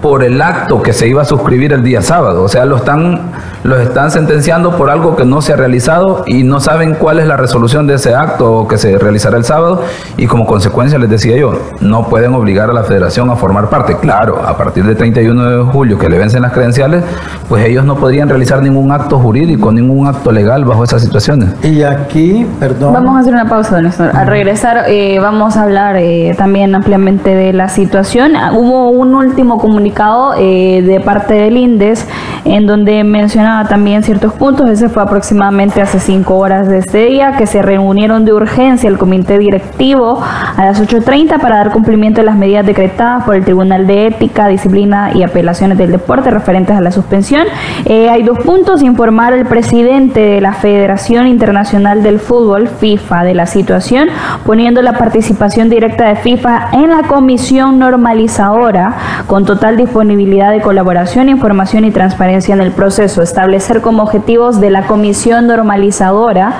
[0.00, 2.42] por el acto que se iba a suscribir el día sábado.
[2.42, 3.32] O sea, lo están
[3.64, 7.26] los están sentenciando por algo que no se ha realizado y no saben cuál es
[7.26, 9.82] la resolución de ese acto que se realizará el sábado
[10.18, 13.96] y como consecuencia les decía yo, no pueden obligar a la federación a formar parte.
[13.96, 17.02] Claro, a partir del 31 de julio que le vencen las credenciales,
[17.48, 21.54] pues ellos no podrían realizar ningún acto jurídico, ningún acto legal bajo esas situaciones.
[21.62, 22.92] Y aquí, perdón.
[22.92, 24.10] Vamos a hacer una pausa, don Néstor.
[24.14, 28.32] Al regresar eh, vamos a hablar eh, también ampliamente de la situación.
[28.52, 32.06] Hubo un último comunicado eh, de parte del INDES
[32.44, 34.68] en donde mencionaba también ciertos puntos.
[34.68, 38.98] Ese fue aproximadamente hace cinco horas de este día, que se reunieron de urgencia el
[38.98, 40.20] comité directivo
[40.56, 44.48] a las 8.30 para dar cumplimiento a las medidas decretadas por el Tribunal de Ética,
[44.48, 47.46] Disciplina y Apelaciones del Deporte referentes a la suspensión.
[47.84, 48.82] Eh, hay dos puntos.
[48.82, 54.08] Informar al presidente de la Federación Internacional del Fútbol, FIFA, de la situación,
[54.44, 58.96] poniendo la participación directa de FIFA en la comisión normalizadora
[59.26, 63.22] con total disponibilidad de colaboración, información y transparencia en el proceso.
[63.22, 66.54] Está establecer como objetivos de la comisión normalizadora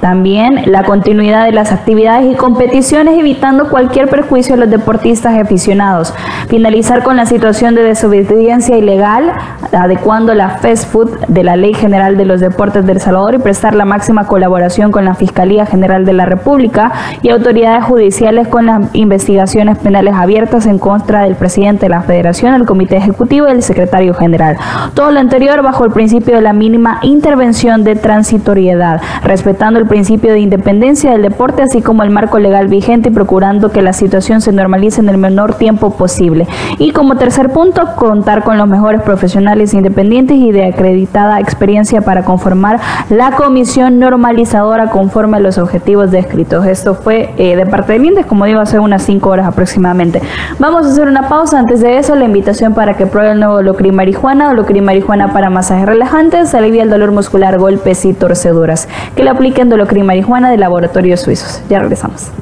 [0.00, 6.14] también la continuidad de las actividades y competiciones evitando cualquier perjuicio a los deportistas aficionados.
[6.48, 9.32] Finalizar con la situación de desobediencia ilegal,
[9.72, 13.74] adecuando la fast food de la Ley General de los Deportes del Salvador y prestar
[13.74, 16.92] la máxima colaboración con la Fiscalía General de la República
[17.22, 22.54] y autoridades judiciales con las investigaciones penales abiertas en contra del presidente de la Federación,
[22.54, 24.56] el Comité Ejecutivo y el Secretario General.
[24.94, 30.32] Todo lo anterior bajo el principio de la mínima intervención de transitoriedad, respetando el principio
[30.32, 34.40] de independencia del deporte, así como el marco legal vigente y procurando que la situación
[34.40, 36.46] se normalice en el menor tiempo posible.
[36.78, 42.24] Y como tercer punto, contar con los mejores profesionales independientes y de acreditada experiencia para
[42.24, 42.80] conformar
[43.10, 46.66] la comisión normalizadora conforme a los objetivos descritos.
[46.66, 50.20] Esto fue eh, de parte del INDES, como digo, hace unas cinco horas aproximadamente.
[50.58, 51.58] Vamos a hacer una pausa.
[51.58, 55.32] Antes de eso, la invitación para que pruebe el nuevo Locri Marijuana o Locri Marijuana
[55.32, 58.88] para masajes relajantes, alivia el dolor muscular, golpes y torceduras.
[59.16, 61.62] Que lo apliquen Dolocrin Marijuana de Laboratorios Suizos.
[61.70, 62.32] Ya regresamos.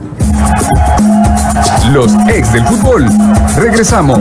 [1.92, 3.06] Los ex del fútbol.
[3.58, 4.20] Regresamos.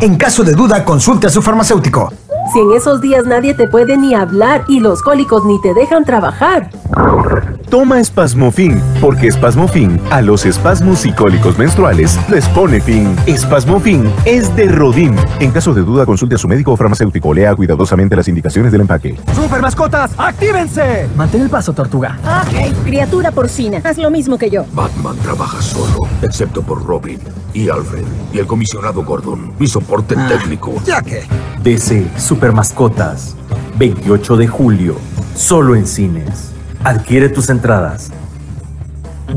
[0.00, 2.12] En caso de duda, consulte a su farmacéutico.
[2.52, 6.04] Si en esos días nadie te puede ni hablar y los cólicos ni te dejan
[6.04, 6.70] trabajar.
[7.76, 13.14] Toma Espasmofin, porque Espasmofin a los espasmos y cólicos menstruales les pone fin.
[13.26, 15.14] Espasmofin es de Rodin.
[15.40, 17.34] En caso de duda, consulte a su médico o farmacéutico.
[17.34, 19.20] Lea cuidadosamente las indicaciones del empaque.
[19.34, 21.06] ¡Super mascotas, actívense!
[21.16, 22.18] Mantén el paso, tortuga.
[22.24, 24.64] Ok, criatura porcina, haz lo mismo que yo.
[24.72, 27.20] Batman trabaja solo, excepto por Robin
[27.52, 30.72] y Alfred y el comisionado Gordon, mi soporte ah, técnico.
[30.86, 31.24] Ya que.
[31.62, 33.36] DC Super Mascotas,
[33.76, 34.96] 28 de julio,
[35.34, 36.55] solo en cines.
[36.86, 38.12] Adquiere tus entradas.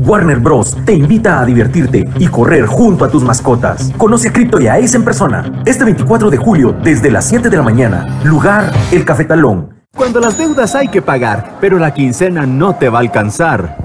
[0.06, 0.76] Warner Bros.
[0.84, 3.92] te invita a divertirte y correr junto a tus mascotas.
[3.96, 5.60] Conoce a Crypto y a Ace en persona.
[5.66, 8.20] Este 24 de julio, desde las 7 de la mañana.
[8.22, 9.80] Lugar, el Cafetalón.
[9.96, 13.78] Cuando las deudas hay que pagar, pero la quincena no te va a alcanzar.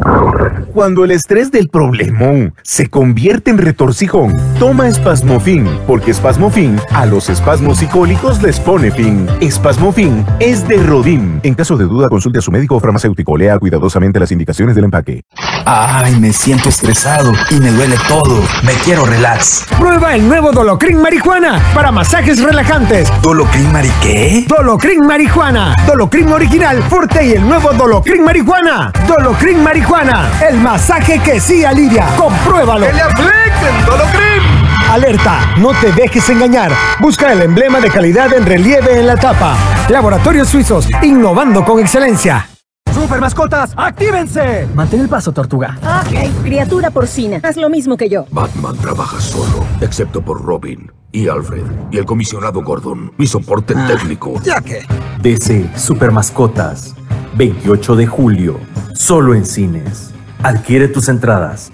[0.73, 7.29] Cuando el estrés del problemón se convierte en retorcijón, toma espasmofin, porque espasmofin a los
[7.29, 9.27] espasmos psicólicos les pone fin.
[9.41, 11.39] Espasmofin es de Rodim.
[11.43, 13.37] En caso de duda, consulte a su médico o farmacéutico.
[13.37, 15.21] Lea cuidadosamente las indicaciones del empaque.
[15.65, 18.41] Ay, me siento estresado y me duele todo.
[18.63, 19.65] Me quiero relax.
[19.79, 23.11] Prueba el nuevo Dolocrin Marihuana para masajes relajantes.
[23.21, 24.45] ¿Dolocrin Mari qué?
[24.47, 25.75] Dolocrin Marihuana.
[25.87, 28.91] Dolocrin original, fuerte y el nuevo Dolocrin Marihuana.
[29.07, 30.29] Dolocrin Marihuana.
[30.41, 32.07] El masaje que sí alivia.
[32.17, 32.87] Compruébalo.
[32.87, 34.65] ¡Que le apliquen Dolocrin!
[34.91, 36.71] Alerta, no te dejes engañar.
[36.99, 39.55] Busca el emblema de calidad en relieve en la tapa.
[39.89, 42.47] Laboratorios Suizos, innovando con excelencia.
[42.93, 44.67] ¡Super mascotas, actívense!
[44.73, 45.77] Mantén el paso, tortuga.
[45.81, 48.25] Ok, criatura porcina, haz lo mismo que yo.
[48.31, 54.41] Batman trabaja solo, excepto por Robin y Alfred y el comisionado Gordon, mi soporte técnico.
[54.43, 54.85] ¿Ya qué?
[55.21, 56.95] DC Super Mascotas,
[57.35, 58.59] 28 de julio,
[58.93, 60.14] solo en cines.
[60.45, 61.71] Adquiere tus entradas.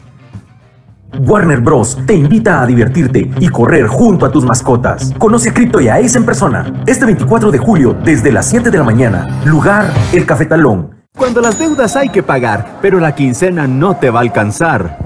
[1.28, 2.00] Warner Bros.
[2.08, 5.14] te invita a divertirte y correr junto a tus mascotas.
[5.18, 6.82] Conoce Crypto y a Ace en persona.
[6.88, 9.42] Este 24 de julio, desde las 7 de la mañana.
[9.44, 11.02] Lugar, el Cafetalón.
[11.18, 15.00] Cuando las deudas hay que pagar, pero la quincena no te va a alcanzar.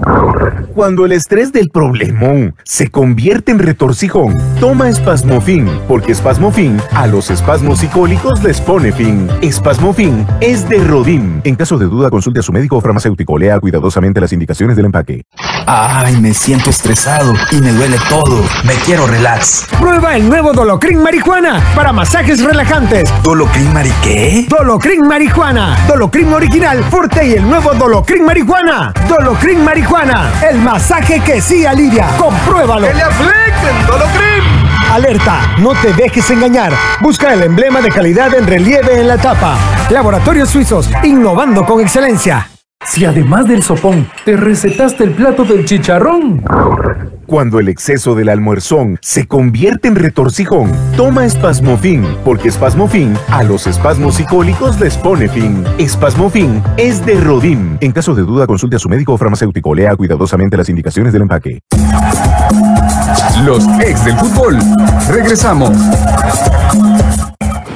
[0.74, 7.30] Cuando el estrés del problemón se convierte en retorcijón, toma espasmofin, porque espasmofin a los
[7.30, 9.28] espasmos psicólicos les pone fin.
[9.42, 11.40] Espasmofin es de Rodim.
[11.44, 13.38] En caso de duda, consulte a su médico o farmacéutico.
[13.38, 15.22] Lea cuidadosamente las indicaciones del empaque.
[15.66, 18.42] Ay, me siento estresado y me duele todo.
[18.64, 19.66] Me quiero relax.
[19.80, 23.12] Prueba el nuevo Dolocrin Marihuana para masajes relajantes.
[23.22, 24.46] ¿Dolocrin Mari qué?
[24.48, 25.76] Dolocrin Marihuana.
[25.88, 28.92] Dolocrin original, fuerte y el nuevo Dolocrin Marihuana.
[29.08, 30.30] Dolocrin Marihuana.
[30.42, 32.08] El masaje que sí alivia.
[32.18, 32.88] Compruébalo.
[32.88, 34.66] ¡Que le apliquen Dolocrin!
[34.92, 36.72] Alerta, no te dejes engañar.
[37.00, 39.56] Busca el emblema de calidad en relieve en la tapa.
[39.90, 42.48] Laboratorios Suizos, innovando con excelencia.
[42.84, 46.42] Si además del sopón te recetaste el plato del chicharrón.
[47.26, 53.66] Cuando el exceso del almuerzón se convierte en retorcijón, toma espasmofin, porque espasmofin a los
[53.66, 55.64] espasmos psicólicos les pone fin.
[55.78, 57.78] Espasmofin es de Rodim.
[57.80, 59.74] En caso de duda, consulte a su médico o farmacéutico.
[59.74, 61.60] Lea cuidadosamente las indicaciones del empaque.
[63.44, 64.58] Los ex del fútbol.
[65.08, 65.72] Regresamos.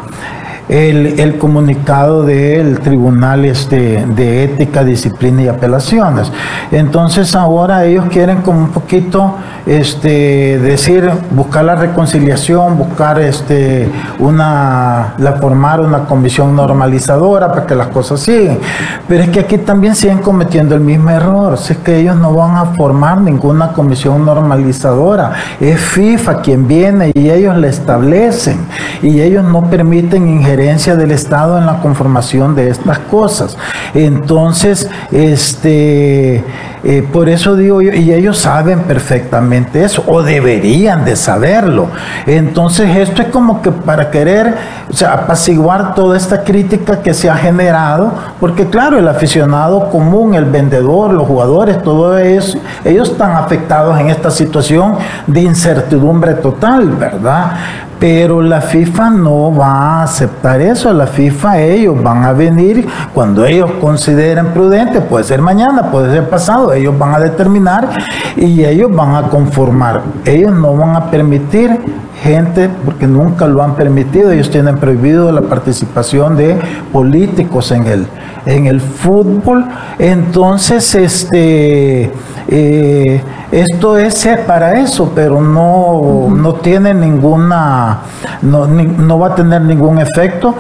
[0.69, 6.33] el, comunicado del Tribunal este, de Ética, Disciplina y Apelaciones.
[6.73, 9.37] Entonces ahora ellos quieren como un poquito
[9.67, 17.75] este, decir, buscar la reconciliación, buscar este, una, la, formar una comisión normalizadora para que
[17.75, 18.59] las cosas sigan.
[19.09, 22.57] Pero es que aquí también siguen cometiendo el mismo error, es que ellos no van
[22.57, 28.59] a formar ninguna comisión normalizadora, es FIFA quien viene y ellos la establecen
[29.03, 30.29] y ellos no permiten
[30.97, 33.57] del Estado en la conformación de estas cosas.
[33.95, 36.43] Entonces, este,
[36.89, 41.89] eh, por eso digo yo, y ellos saben perfectamente eso, o deberían de saberlo.
[42.27, 44.55] Entonces, esto es como que para querer,
[44.89, 50.35] o sea, apaciguar toda esta crítica que se ha generado, porque claro, el aficionado común,
[50.35, 54.95] el vendedor, los jugadores, todo eso, ellos están afectados en esta situación
[55.27, 57.57] de incertidumbre total, ¿verdad?
[57.99, 60.93] Pero la FIFA no va a aceptar eso.
[60.93, 66.29] La FIFA, ellos van a venir cuando ellos consideren prudente, puede ser mañana, puede ser
[66.29, 67.89] pasado, ellos van a determinar
[68.37, 70.03] y ellos van a conformar.
[70.25, 71.79] Ellos no van a permitir
[72.23, 76.57] gente, porque nunca lo han permitido, ellos tienen prohibido la participación de
[76.93, 78.07] políticos en el,
[78.47, 79.67] en el fútbol.
[79.99, 82.11] Entonces, este,
[82.49, 83.21] eh,
[83.53, 87.99] esto es para eso, pero no, no tiene ninguna,
[88.43, 90.55] no, no va a tener ningún efecto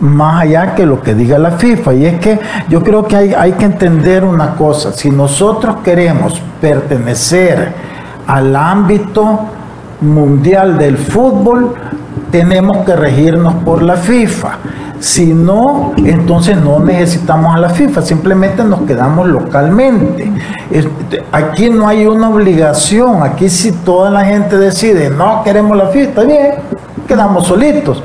[0.00, 1.94] más allá que lo que diga la FIFA.
[1.94, 2.38] Y es que
[2.68, 7.72] yo creo que hay, hay que entender una cosa, si nosotros queremos pertenecer
[8.26, 9.40] al ámbito
[10.00, 11.74] mundial del fútbol,
[12.30, 14.58] tenemos que regirnos por la FIFA.
[15.00, 20.30] Si no, entonces no necesitamos a la FIFA, simplemente nos quedamos localmente.
[21.30, 26.22] Aquí no hay una obligación, aquí si toda la gente decide, no queremos la FIFA,
[26.22, 26.54] bien,
[27.06, 28.02] quedamos solitos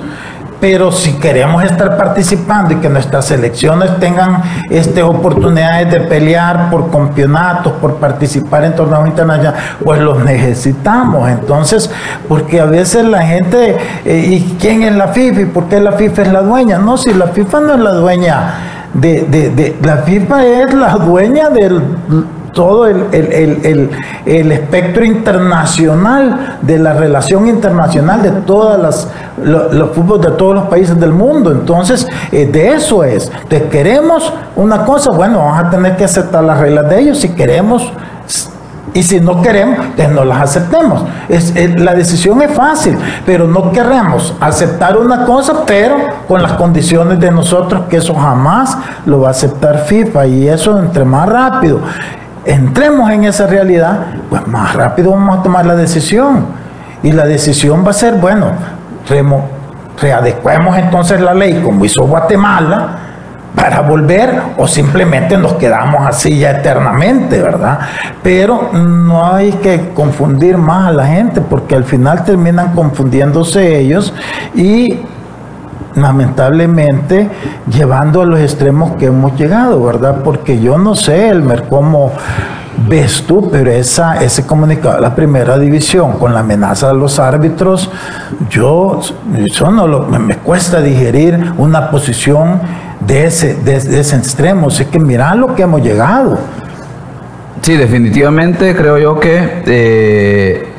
[0.63, 6.89] pero si queremos estar participando y que nuestras selecciones tengan este, oportunidades de pelear por
[6.89, 11.29] campeonatos, por participar en torneos internacionales, pues los necesitamos.
[11.29, 11.91] Entonces,
[12.29, 15.41] porque a veces la gente, eh, ¿y quién es la FIFA?
[15.41, 16.77] ¿Y por qué la FIFA es la dueña?
[16.77, 18.53] No, si la FIFA no es la dueña
[18.93, 21.83] de, de, de la FIFA es la dueña del
[22.53, 23.89] todo el,
[24.25, 29.07] espectro internacional de la relación internacional de todas las
[29.43, 31.51] los, fútbol de todos los países del mundo.
[31.51, 33.31] Entonces, eh, de eso es.
[33.49, 37.29] Te queremos una cosa, bueno, vamos a tener que aceptar las reglas de ellos si
[37.29, 37.91] queremos.
[38.95, 41.03] Y si no queremos, pues no las aceptemos.
[41.27, 42.95] Es, la decisión es fácil,
[43.25, 45.95] pero no queremos aceptar una cosa, pero
[46.27, 48.77] con las condiciones de nosotros, que eso jamás
[49.07, 50.27] lo va a aceptar FIFA.
[50.27, 51.79] Y eso entre más rápido
[52.45, 56.45] entremos en esa realidad, pues más rápido vamos a tomar la decisión.
[57.01, 58.51] Y la decisión va a ser, bueno,
[59.99, 62.97] readecuemos entonces la ley como hizo Guatemala
[63.55, 67.79] para volver o simplemente nos quedamos así ya eternamente, ¿verdad?
[68.23, 74.13] Pero no hay que confundir más a la gente porque al final terminan confundiéndose ellos
[74.55, 75.01] y
[75.95, 77.29] lamentablemente
[77.71, 80.21] llevando a los extremos que hemos llegado, ¿verdad?
[80.23, 82.11] Porque yo no sé, Elmer, cómo
[82.87, 87.19] ves tú, pero esa, ese comunicado de la primera división con la amenaza de los
[87.19, 87.89] árbitros,
[88.49, 88.99] yo,
[89.51, 92.59] yo no lo, me, cuesta digerir una posición
[92.99, 94.67] de ese, de, ese extremo.
[94.67, 96.37] Así que mira lo que hemos llegado.
[97.61, 100.72] Sí, definitivamente creo yo que eh,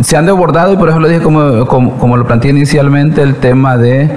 [0.00, 3.76] se han desbordado y por eso lo dije como, como lo planteé inicialmente, el tema
[3.76, 4.10] de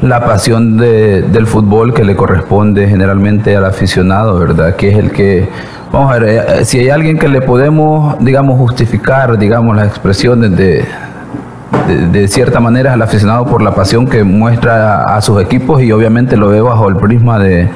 [0.00, 4.76] la pasión de, del fútbol que le corresponde generalmente al aficionado, ¿verdad?
[4.76, 5.48] Que es el que,
[5.92, 10.56] vamos a ver, eh, si hay alguien que le podemos, digamos, justificar, digamos, las expresiones
[10.56, 10.84] de,
[11.88, 15.90] de, de, cierta manera al aficionado por la pasión que muestra a sus equipos y
[15.92, 17.70] obviamente lo veo bajo el prisma de,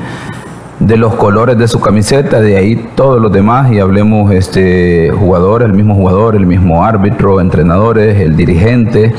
[0.80, 5.66] de los colores de su camiseta, de ahí todos los demás y hablemos este jugadores,
[5.66, 9.12] el mismo jugador, el mismo árbitro, entrenadores, el dirigente,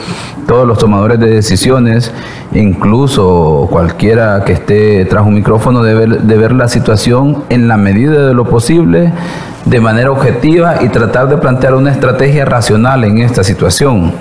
[0.47, 2.13] todos los tomadores de decisiones,
[2.53, 7.77] incluso cualquiera que esté tras un micrófono de ver, de ver la situación en la
[7.77, 9.11] medida de lo posible,
[9.65, 14.13] de manera objetiva y tratar de plantear una estrategia racional en esta situación.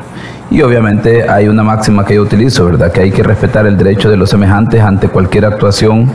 [0.51, 2.91] Y obviamente hay una máxima que yo utilizo, ¿verdad?
[2.91, 6.11] Que hay que respetar el derecho de los semejantes ante cualquier actuación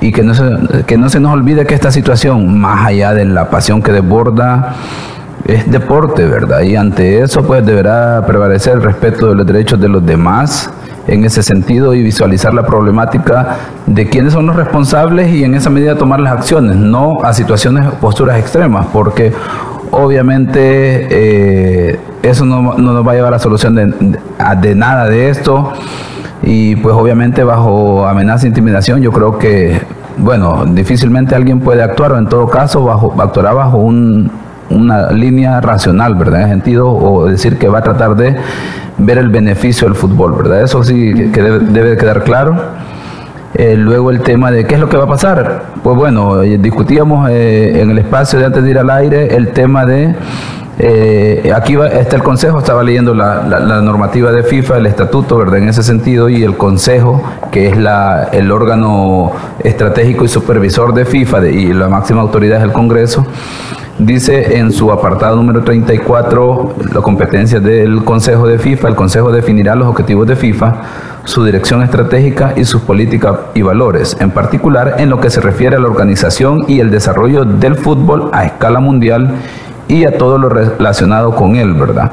[0.00, 3.24] y que no se, que no se nos olvide que esta situación, más allá de
[3.24, 4.74] la pasión que desborda,
[5.46, 6.60] es deporte, ¿verdad?
[6.60, 10.70] Y ante eso, pues deberá prevalecer el respeto de los derechos de los demás
[11.06, 13.56] en ese sentido y visualizar la problemática
[13.86, 17.86] de quiénes son los responsables y en esa medida tomar las acciones, no a situaciones,
[18.00, 19.32] posturas extremas, porque
[19.90, 25.72] obviamente eh, eso no, nos va a llevar a la solución de, nada de esto.
[26.42, 29.80] Y pues obviamente bajo amenaza e intimidación yo creo que
[30.16, 36.14] bueno difícilmente alguien puede actuar o en todo caso bajo actuará bajo una línea racional
[36.14, 38.36] verdad en sentido o decir que va a tratar de
[38.96, 42.56] ver el beneficio del fútbol verdad eso sí que debe, debe quedar claro.
[43.54, 45.64] Eh, luego el tema de qué es lo que va a pasar.
[45.82, 49.48] Pues bueno, eh, discutíamos eh, en el espacio de antes de ir al aire el
[49.48, 50.14] tema de,
[51.54, 53.42] aquí está el Consejo, estaba leyendo la,
[53.82, 55.58] normativa de FIFA, el estatuto, ¿verdad?
[55.58, 61.04] En ese sentido, y el Consejo, que es la, el órgano estratégico y supervisor de
[61.04, 63.26] FIFA y la máxima autoridad es el Congreso,
[63.98, 69.74] dice en su apartado número 34, la competencia del Consejo de FIFA, el Consejo definirá
[69.74, 70.82] los objetivos de FIFA
[71.24, 75.76] su dirección estratégica y sus políticas y valores, en particular en lo que se refiere
[75.76, 79.34] a la organización y el desarrollo del fútbol a escala mundial
[79.90, 82.12] y a todo lo relacionado con él, ¿verdad?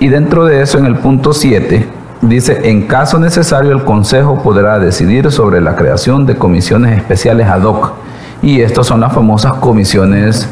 [0.00, 1.86] Y dentro de eso, en el punto 7,
[2.22, 7.62] dice, en caso necesario, el Consejo podrá decidir sobre la creación de comisiones especiales ad
[7.64, 7.92] hoc.
[8.40, 10.48] Y estas son las famosas comisiones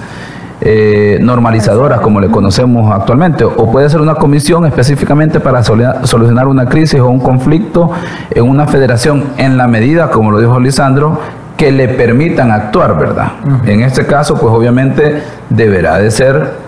[0.61, 6.66] eh, normalizadoras, como le conocemos actualmente, o puede ser una comisión específicamente para solucionar una
[6.66, 7.91] crisis o un conflicto
[8.31, 11.20] en una federación en la medida, como lo dijo Lisandro,
[11.57, 13.33] que le permitan actuar, ¿verdad?
[13.64, 16.65] En este caso, pues obviamente deberá de ser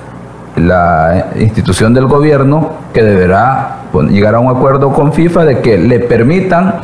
[0.60, 3.76] la institución del gobierno que deberá
[4.08, 6.76] llegar a un acuerdo con FIFA de que le permitan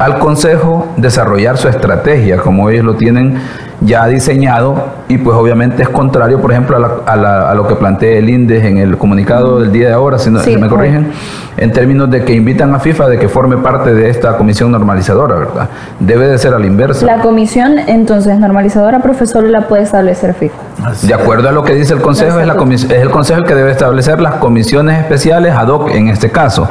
[0.00, 3.38] al Consejo desarrollar su estrategia, como ellos lo tienen
[3.82, 8.64] ya diseñado, y pues obviamente es contrario, por ejemplo, a, lo que plantea el INDES
[8.64, 11.12] en el comunicado del día de ahora, si, no, me corrigen,
[11.56, 15.36] en términos de que invitan a FIFA de que forme parte de esta comisión normalizadora,
[15.36, 15.68] ¿verdad?
[15.98, 17.04] Debe de ser a la inversa.
[17.04, 20.56] La comisión, entonces, normalizadora, profesor, la puede establecer FIFA.
[21.02, 23.54] De acuerdo a lo que dice el Consejo, es, la es el Consejo el que
[23.54, 26.68] debe establecer las comisiones especiales ad hoc en este caso.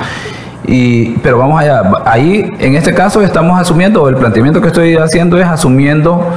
[0.66, 5.38] Y, pero vamos allá, ahí en este caso estamos asumiendo, el planteamiento que estoy haciendo
[5.40, 6.34] es asumiendo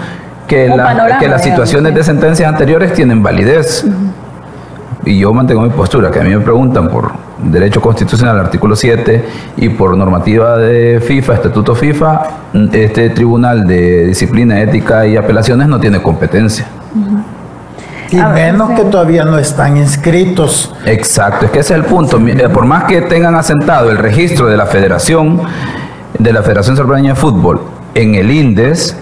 [0.47, 0.73] que,
[1.21, 3.85] que las situaciones de sentencias anteriores tienen validez.
[5.05, 7.11] Y yo mantengo mi postura, que a mí me preguntan por
[7.43, 9.25] derecho constitucional, artículo 7,
[9.57, 12.23] y por normativa de FIFA, estatuto FIFA,
[12.73, 16.67] este tribunal de disciplina, ética y apelaciones no tiene competencia.
[18.13, 20.75] Y menos que todavía no están inscritos.
[20.85, 22.19] Exacto, es que ese es el punto.
[22.19, 25.41] Eh, por más que tengan asentado el registro de la Federación,
[26.19, 27.63] de la Federación Salvadoreña de Fútbol
[27.95, 28.97] en el INDES,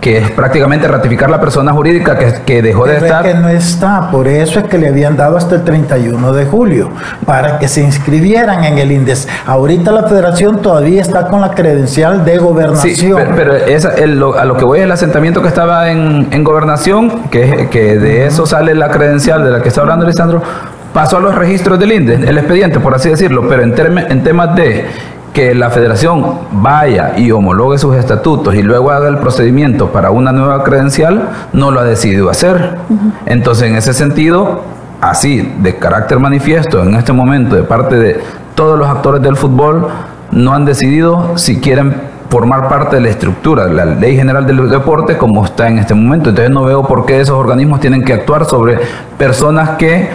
[0.00, 3.24] que es prácticamente ratificar la persona jurídica que, que dejó de estar.
[3.24, 6.90] que no está, por eso es que le habían dado hasta el 31 de julio,
[7.26, 9.28] para que se inscribieran en el INDES.
[9.46, 12.94] Ahorita la federación todavía está con la credencial de gobernación.
[12.94, 17.68] Sí, pero, a lo que voy es el asentamiento que estaba en, en gobernación, que,
[17.70, 20.42] que de eso sale la credencial de la que está hablando Alessandro,
[20.92, 24.54] pasó a los registros del INDES, el expediente, por así decirlo, pero en, en temas
[24.54, 24.86] de
[25.38, 30.32] que la federación vaya y homologue sus estatutos y luego haga el procedimiento para una
[30.32, 32.76] nueva credencial, no lo ha decidido hacer.
[33.24, 34.62] Entonces, en ese sentido,
[35.00, 38.20] así, de carácter manifiesto, en este momento, de parte de
[38.56, 39.86] todos los actores del fútbol,
[40.32, 41.94] no han decidido si quieren
[42.28, 45.94] formar parte de la estructura, de la ley general del deporte como está en este
[45.94, 46.30] momento.
[46.30, 48.80] Entonces no veo por qué esos organismos tienen que actuar sobre
[49.16, 50.08] personas que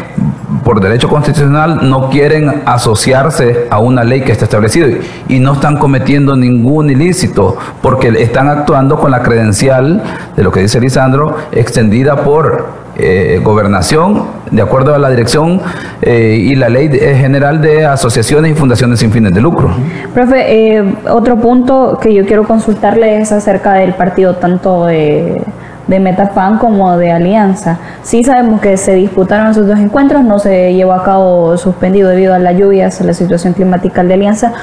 [0.63, 4.87] por derecho constitucional no quieren asociarse a una ley que está establecida
[5.27, 10.01] y no están cometiendo ningún ilícito porque están actuando con la credencial
[10.35, 15.59] de lo que dice Lisandro extendida por eh, gobernación, de acuerdo a la dirección
[16.03, 19.71] eh, y la ley general de asociaciones y fundaciones sin fines de lucro.
[20.13, 25.41] Profe, eh, otro punto que yo quiero consultarle es acerca del partido tanto de,
[25.87, 27.77] de Metafan como de Alianza.
[28.01, 32.33] Sí sabemos que se disputaron esos dos encuentros, no se llevó a cabo suspendido debido
[32.33, 34.53] a las lluvias, a la situación climática de Alianza,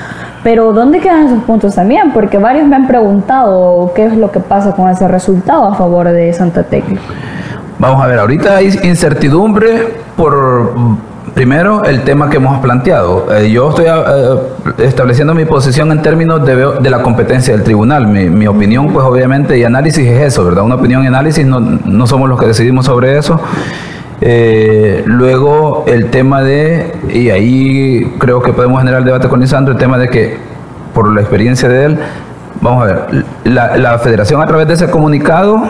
[0.42, 2.12] pero ¿dónde quedan esos puntos también?
[2.12, 6.08] Porque varios me han preguntado qué es lo que pasa con ese resultado a favor
[6.08, 6.98] de Santa Tecla.
[7.78, 10.74] Vamos a ver, ahorita hay incertidumbre por
[11.34, 13.26] Primero, el tema que hemos planteado.
[13.34, 14.38] Eh, yo estoy eh,
[14.78, 18.06] estableciendo mi posición en términos de, la competencia del tribunal.
[18.06, 20.64] Mi, opinión, pues obviamente, y análisis es eso, ¿verdad?
[20.64, 23.40] Una opinión y análisis, no, somos los que decidimos sobre eso.
[24.20, 29.72] Eh, luego, el tema de, y ahí creo que podemos generar el debate con Lisandro,
[29.72, 30.36] el tema de que,
[30.92, 31.98] por la experiencia de él,
[32.60, 35.62] vamos a ver, la, la federación a través de ese comunicado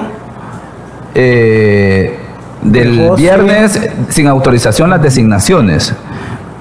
[1.14, 2.16] eh,
[2.62, 5.94] del viernes sin autorización las designaciones,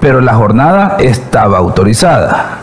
[0.00, 2.58] pero la jornada estaba autorizada.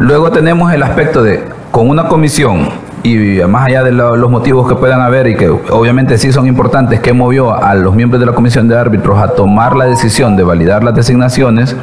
[0.00, 2.68] Luego tenemos el aspecto de, con una comisión,
[3.02, 7.00] y más allá de los motivos que puedan haber y que obviamente sí son importantes,
[7.00, 10.42] que movió a los miembros de la comisión de árbitros a tomar la decisión de
[10.42, 11.76] validar las designaciones,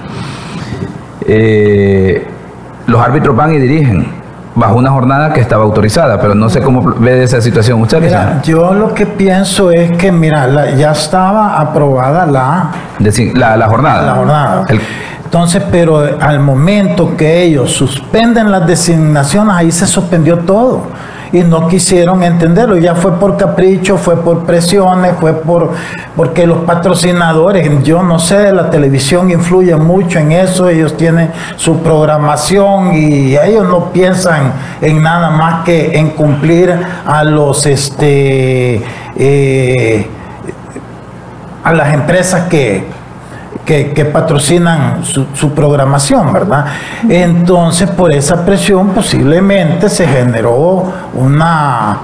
[1.28, 2.26] eh,
[2.88, 4.21] los árbitros van y dirigen
[4.62, 7.99] bajo una jornada que estaba autorizada, pero no sé cómo ve esa situación usted.
[7.99, 14.05] Mira, yo lo que pienso es que, mira, ya estaba aprobada la, la, la, jornada.
[14.05, 14.66] La jornada.
[15.24, 20.84] Entonces, pero al momento que ellos suspenden las designaciones, ahí se suspendió todo
[21.32, 22.78] y no quisieron entenderlo.
[22.78, 25.72] Ya fue por capricho, fue por presiones, fue por
[26.16, 31.80] porque los patrocinadores, yo no sé, la televisión influye mucho en eso, ellos tienen su
[31.80, 36.74] programación y ellos no piensan en nada más que en cumplir
[37.06, 38.82] a los este
[39.16, 40.08] eh,
[41.64, 43.01] a las empresas que
[43.94, 46.66] que, patrocinan su, programación, ¿verdad?
[47.08, 52.00] Entonces, por esa presión posiblemente se generó una,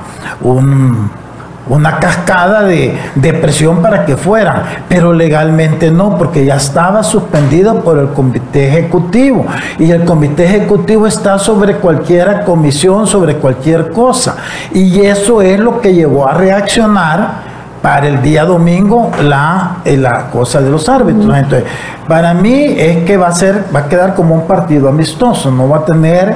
[1.68, 7.82] una cascada de, de, presión para que fueran, pero legalmente no, porque ya estaba suspendido
[7.82, 9.45] por el comité ejecutivo
[9.78, 14.38] y el comité ejecutivo está sobre cualquier comisión, sobre cualquier cosa,
[14.74, 17.46] y eso es lo que llevó a reaccionar
[17.88, 21.33] para el día domingo la, eh, la cosa de los árbitros.
[21.33, 21.63] Entonces,
[22.05, 25.69] para mí es que va a ser, va a quedar como un partido amistoso, no
[25.69, 26.35] va a tener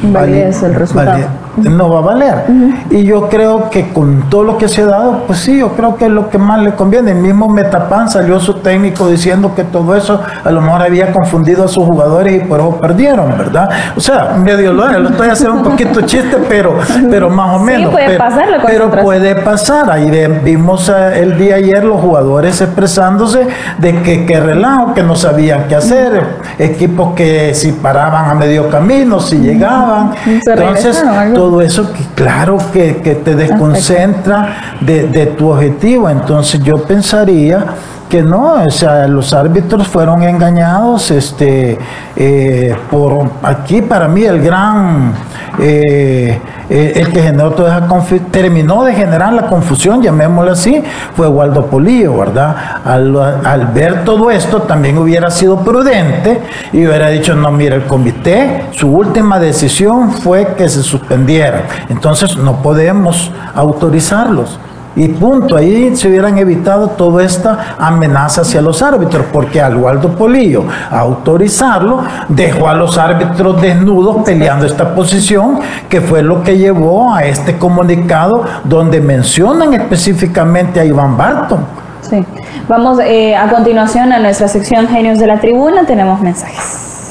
[0.00, 1.26] validez el resultado.
[1.56, 2.44] No va a valer.
[2.90, 5.96] Y yo creo que con todo lo que se ha dado, pues sí, yo creo
[5.96, 7.12] que es lo que más le conviene.
[7.12, 11.64] El mismo Metapan salió su técnico diciendo que todo eso a lo mejor había confundido
[11.64, 13.68] a sus jugadores y por eso perdieron, ¿verdad?
[13.96, 16.74] O sea, medio lo, lo estoy haciendo un poquito chiste, pero,
[17.10, 17.92] pero más o menos.
[17.92, 19.90] puede pero, pasar pero puede pasar.
[19.90, 20.10] Ahí
[20.44, 23.46] vimos eh, el día ayer los jugadores expresándose
[23.78, 28.68] de que, que relajo, que no sabían qué hacer, equipos que si paraban a medio
[28.68, 30.12] camino, si llegaban.
[30.26, 31.02] Entonces,
[31.42, 32.92] todo eso, claro que,
[33.24, 36.08] te desconcentra de, tu objetivo.
[36.08, 37.64] Entonces yo pensaría
[38.12, 41.78] que no, o sea, los árbitros fueron engañados, este,
[42.14, 45.14] eh, por aquí para mí el gran
[45.58, 46.38] eh,
[46.68, 50.84] eh, el que generó toda esa terminó de generar la confusión, llamémoslo así,
[51.16, 52.54] fue Waldo Polillo, ¿verdad?
[52.84, 58.66] Al, ver todo esto también hubiera sido prudente y hubiera dicho, no, mira, el comité,
[58.72, 61.62] su última decisión fue que se suspendiera.
[61.88, 64.58] Entonces no podemos autorizarlos.
[64.94, 70.10] Y punto, ahí se hubieran evitado toda esta amenaza hacia los árbitros, porque al Waldo
[70.10, 77.14] Polillo autorizarlo dejó a los árbitros desnudos peleando esta posición, que fue lo que llevó
[77.14, 81.60] a este comunicado donde mencionan específicamente a Iván Barton.
[82.02, 82.24] Sí,
[82.68, 87.01] vamos eh, a continuación a nuestra sección Genios de la Tribuna, tenemos mensajes.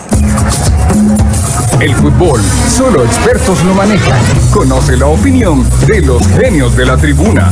[1.79, 4.19] El fútbol, solo expertos lo manejan.
[4.53, 7.49] Conoce la opinión de los genios de la tribuna.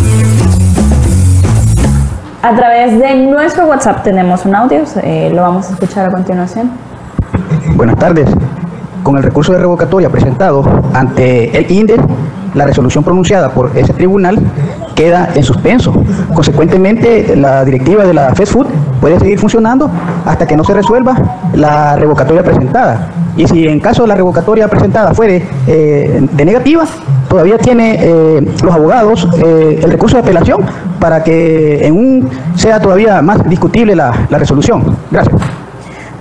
[2.44, 6.72] A través de nuestro WhatsApp tenemos un audio, eh, lo vamos a escuchar a continuación.
[7.76, 8.30] Buenas tardes.
[9.04, 10.64] Con el recurso de revocatoria presentado
[10.94, 11.98] ante el INDE,
[12.54, 14.40] la resolución pronunciada por ese tribunal
[14.96, 15.94] queda en suspenso.
[16.34, 18.68] Consecuentemente, la directiva de la FESFUD
[19.00, 19.90] puede seguir funcionando
[20.26, 21.16] hasta que no se resuelva
[21.54, 23.08] la revocatoria presentada.
[23.38, 26.86] Y si en caso de la revocatoria presentada fuere eh, de negativa,
[27.30, 30.66] todavía tiene eh, los abogados eh, el recurso de apelación
[31.00, 34.98] para que en un sea todavía más discutible la, la resolución.
[35.12, 35.59] Gracias.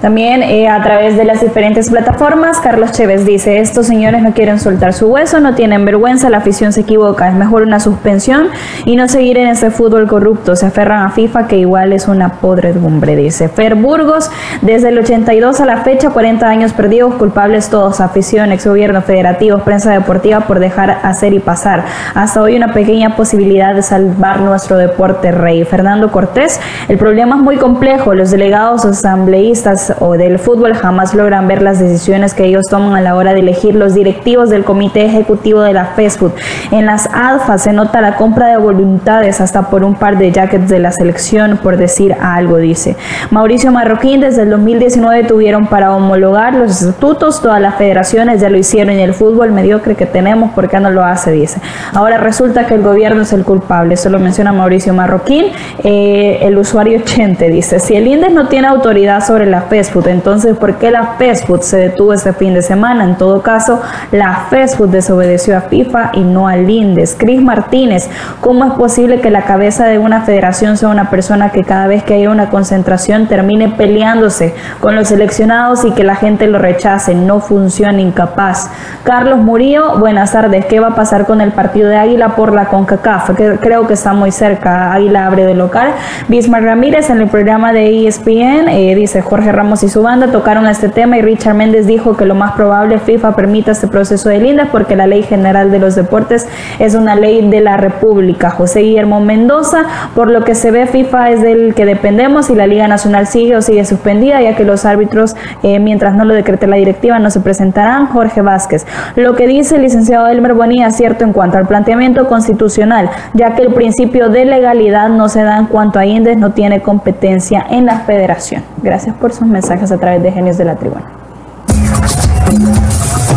[0.01, 4.61] También eh, a través de las diferentes plataformas, Carlos Chévez dice, estos señores no quieren
[4.61, 8.47] soltar su hueso, no tienen vergüenza, la afición se equivoca, es mejor una suspensión
[8.85, 12.35] y no seguir en ese fútbol corrupto, se aferran a FIFA que igual es una
[12.35, 14.31] podredumbre, dice Fer Burgos,
[14.63, 19.63] desde el 82 a la fecha, 40 años perdidos, culpables todos, afición, ex gobierno, federativos,
[19.63, 21.85] prensa deportiva por dejar hacer y pasar.
[22.15, 25.65] Hasta hoy una pequeña posibilidad de salvar nuestro deporte rey.
[25.65, 31.49] Fernando Cortés, el problema es muy complejo, los delegados asambleístas o del fútbol jamás logran
[31.49, 35.05] ver las decisiones que ellos toman a la hora de elegir los directivos del comité
[35.05, 36.35] ejecutivo de la Facebook.
[36.71, 40.69] En las alfas se nota la compra de voluntades hasta por un par de jackets
[40.69, 42.97] de la selección, por decir algo, dice.
[43.31, 48.59] Mauricio Marroquín, desde el 2019 tuvieron para homologar los estatutos, todas las federaciones ya lo
[48.59, 51.33] hicieron y el fútbol mediocre que tenemos, ¿por qué no lo hace?
[51.33, 51.61] Dice.
[51.93, 55.47] Ahora resulta que el gobierno es el culpable, eso lo menciona Mauricio Marroquín.
[55.85, 59.63] Eh, el usuario Chente dice, si el INDES no tiene autoridad sobre la
[60.07, 63.05] entonces, ¿por qué la FESFUT se detuvo este fin de semana?
[63.05, 63.81] En todo caso,
[64.13, 67.17] la FESFUT desobedeció a FIFA y no al INDES.
[67.19, 68.09] Cris Martínez,
[68.41, 72.03] ¿cómo es posible que la cabeza de una federación sea una persona que cada vez
[72.03, 77.15] que haya una concentración termine peleándose con los seleccionados y que la gente lo rechace?
[77.15, 78.71] No funciona, incapaz.
[79.05, 80.67] Carlos Murillo, buenas tardes.
[80.67, 83.31] ¿Qué va a pasar con el partido de Águila por la CONCACAF?
[83.61, 84.93] creo que está muy cerca.
[84.93, 85.93] Águila abre de local.
[86.29, 90.89] Bismarck Ramírez en el programa de ESPN eh, dice Jorge Y su banda tocaron este
[90.89, 94.69] tema y Richard Méndez dijo que lo más probable FIFA permita este proceso de linda
[94.73, 96.47] porque la Ley General de los Deportes
[96.79, 98.49] es una ley de la República.
[98.49, 102.67] José Guillermo Mendoza, por lo que se ve FIFA es del que dependemos y la
[102.67, 106.67] Liga Nacional sigue o sigue suspendida ya que los árbitros eh, mientras no lo decrete
[106.67, 108.07] la directiva no se presentarán.
[108.07, 112.27] Jorge Vázquez, lo que dice el licenciado Elmer Bonilla es cierto en cuanto al planteamiento
[112.27, 116.53] constitucional, ya que el principio de legalidad no se da en cuanto a INDES no
[116.53, 118.63] tiene competencia en la federación.
[118.83, 119.58] Gracias por sus mensajes
[119.93, 121.05] a través de Genios de la Tribuna.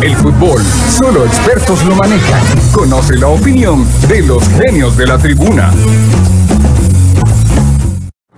[0.00, 2.40] El fútbol, solo expertos lo manejan.
[2.72, 5.70] Conoce la opinión de los genios de la tribuna.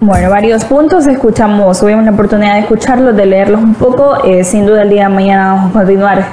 [0.00, 4.22] Bueno, varios puntos escuchamos, tuvimos la oportunidad de escucharlos, de leerlos un poco.
[4.24, 6.24] Eh, sin duda el día de mañana vamos a continuar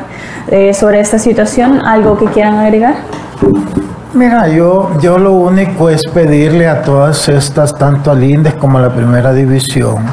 [0.50, 1.80] eh, sobre esta situación.
[1.86, 2.96] ¿Algo que quieran agregar?
[4.14, 8.82] Mira, yo, yo lo único es pedirle a todas estas, tanto al INDES como a
[8.82, 10.04] la primera división,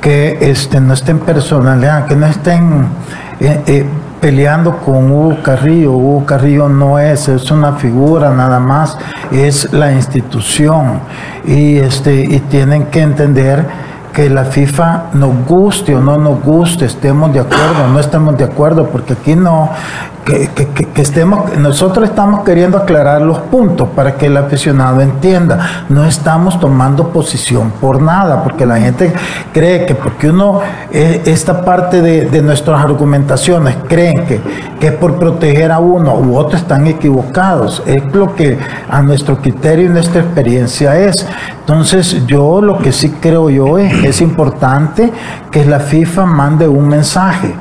[0.00, 2.86] que este, no estén personales, que no estén
[3.40, 3.86] eh, eh,
[4.20, 5.92] peleando con Hugo Carrillo.
[5.92, 8.96] Hugo Carrillo no es, es una figura nada más,
[9.32, 11.00] es la institución.
[11.46, 13.64] Y, este, y tienen que entender
[14.18, 18.36] que la FIFA nos guste o no nos guste, estemos de acuerdo o no estemos
[18.36, 19.70] de acuerdo, porque aquí no,
[20.24, 25.84] que, estemos, nosotros estamos queriendo aclarar los puntos para que el aficionado entienda.
[25.88, 29.12] No estamos tomando posición por nada, porque la gente
[29.52, 34.40] cree que porque uno, eh, esta parte de, de, nuestras argumentaciones, creen que,
[34.80, 37.84] que es por proteger a uno u otro, están equivocados.
[37.86, 38.58] Es lo que
[38.90, 41.24] a nuestro criterio y nuestra experiencia es.
[41.68, 45.12] Entonces yo lo que sí creo yo es que es importante
[45.50, 47.52] que la FIFA mande un mensaje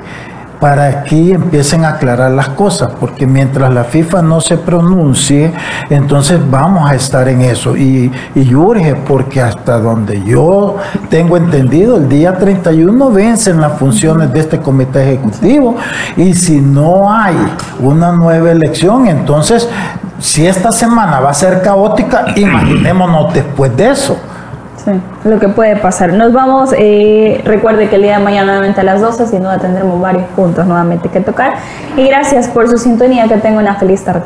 [0.60, 5.54] para que empiecen a aclarar las cosas, porque mientras la FIFA no se pronuncie,
[5.90, 7.78] entonces vamos a estar en eso.
[7.78, 10.78] Y, y urge, porque hasta donde yo
[11.10, 15.76] tengo entendido, el día 31 vencen las funciones de este comité ejecutivo,
[16.16, 17.36] y si no hay
[17.80, 19.70] una nueva elección, entonces,
[20.20, 24.18] si esta semana va a ser caótica, imaginémonos después de eso
[25.24, 26.14] lo que puede pasar.
[26.14, 29.58] Nos vamos, eh, recuerde que el día de mañana nuevamente a las 12, sin duda
[29.58, 31.56] tendremos varios puntos nuevamente que tocar.
[31.96, 34.26] Y gracias por su sintonía, que tenga una feliz tarde.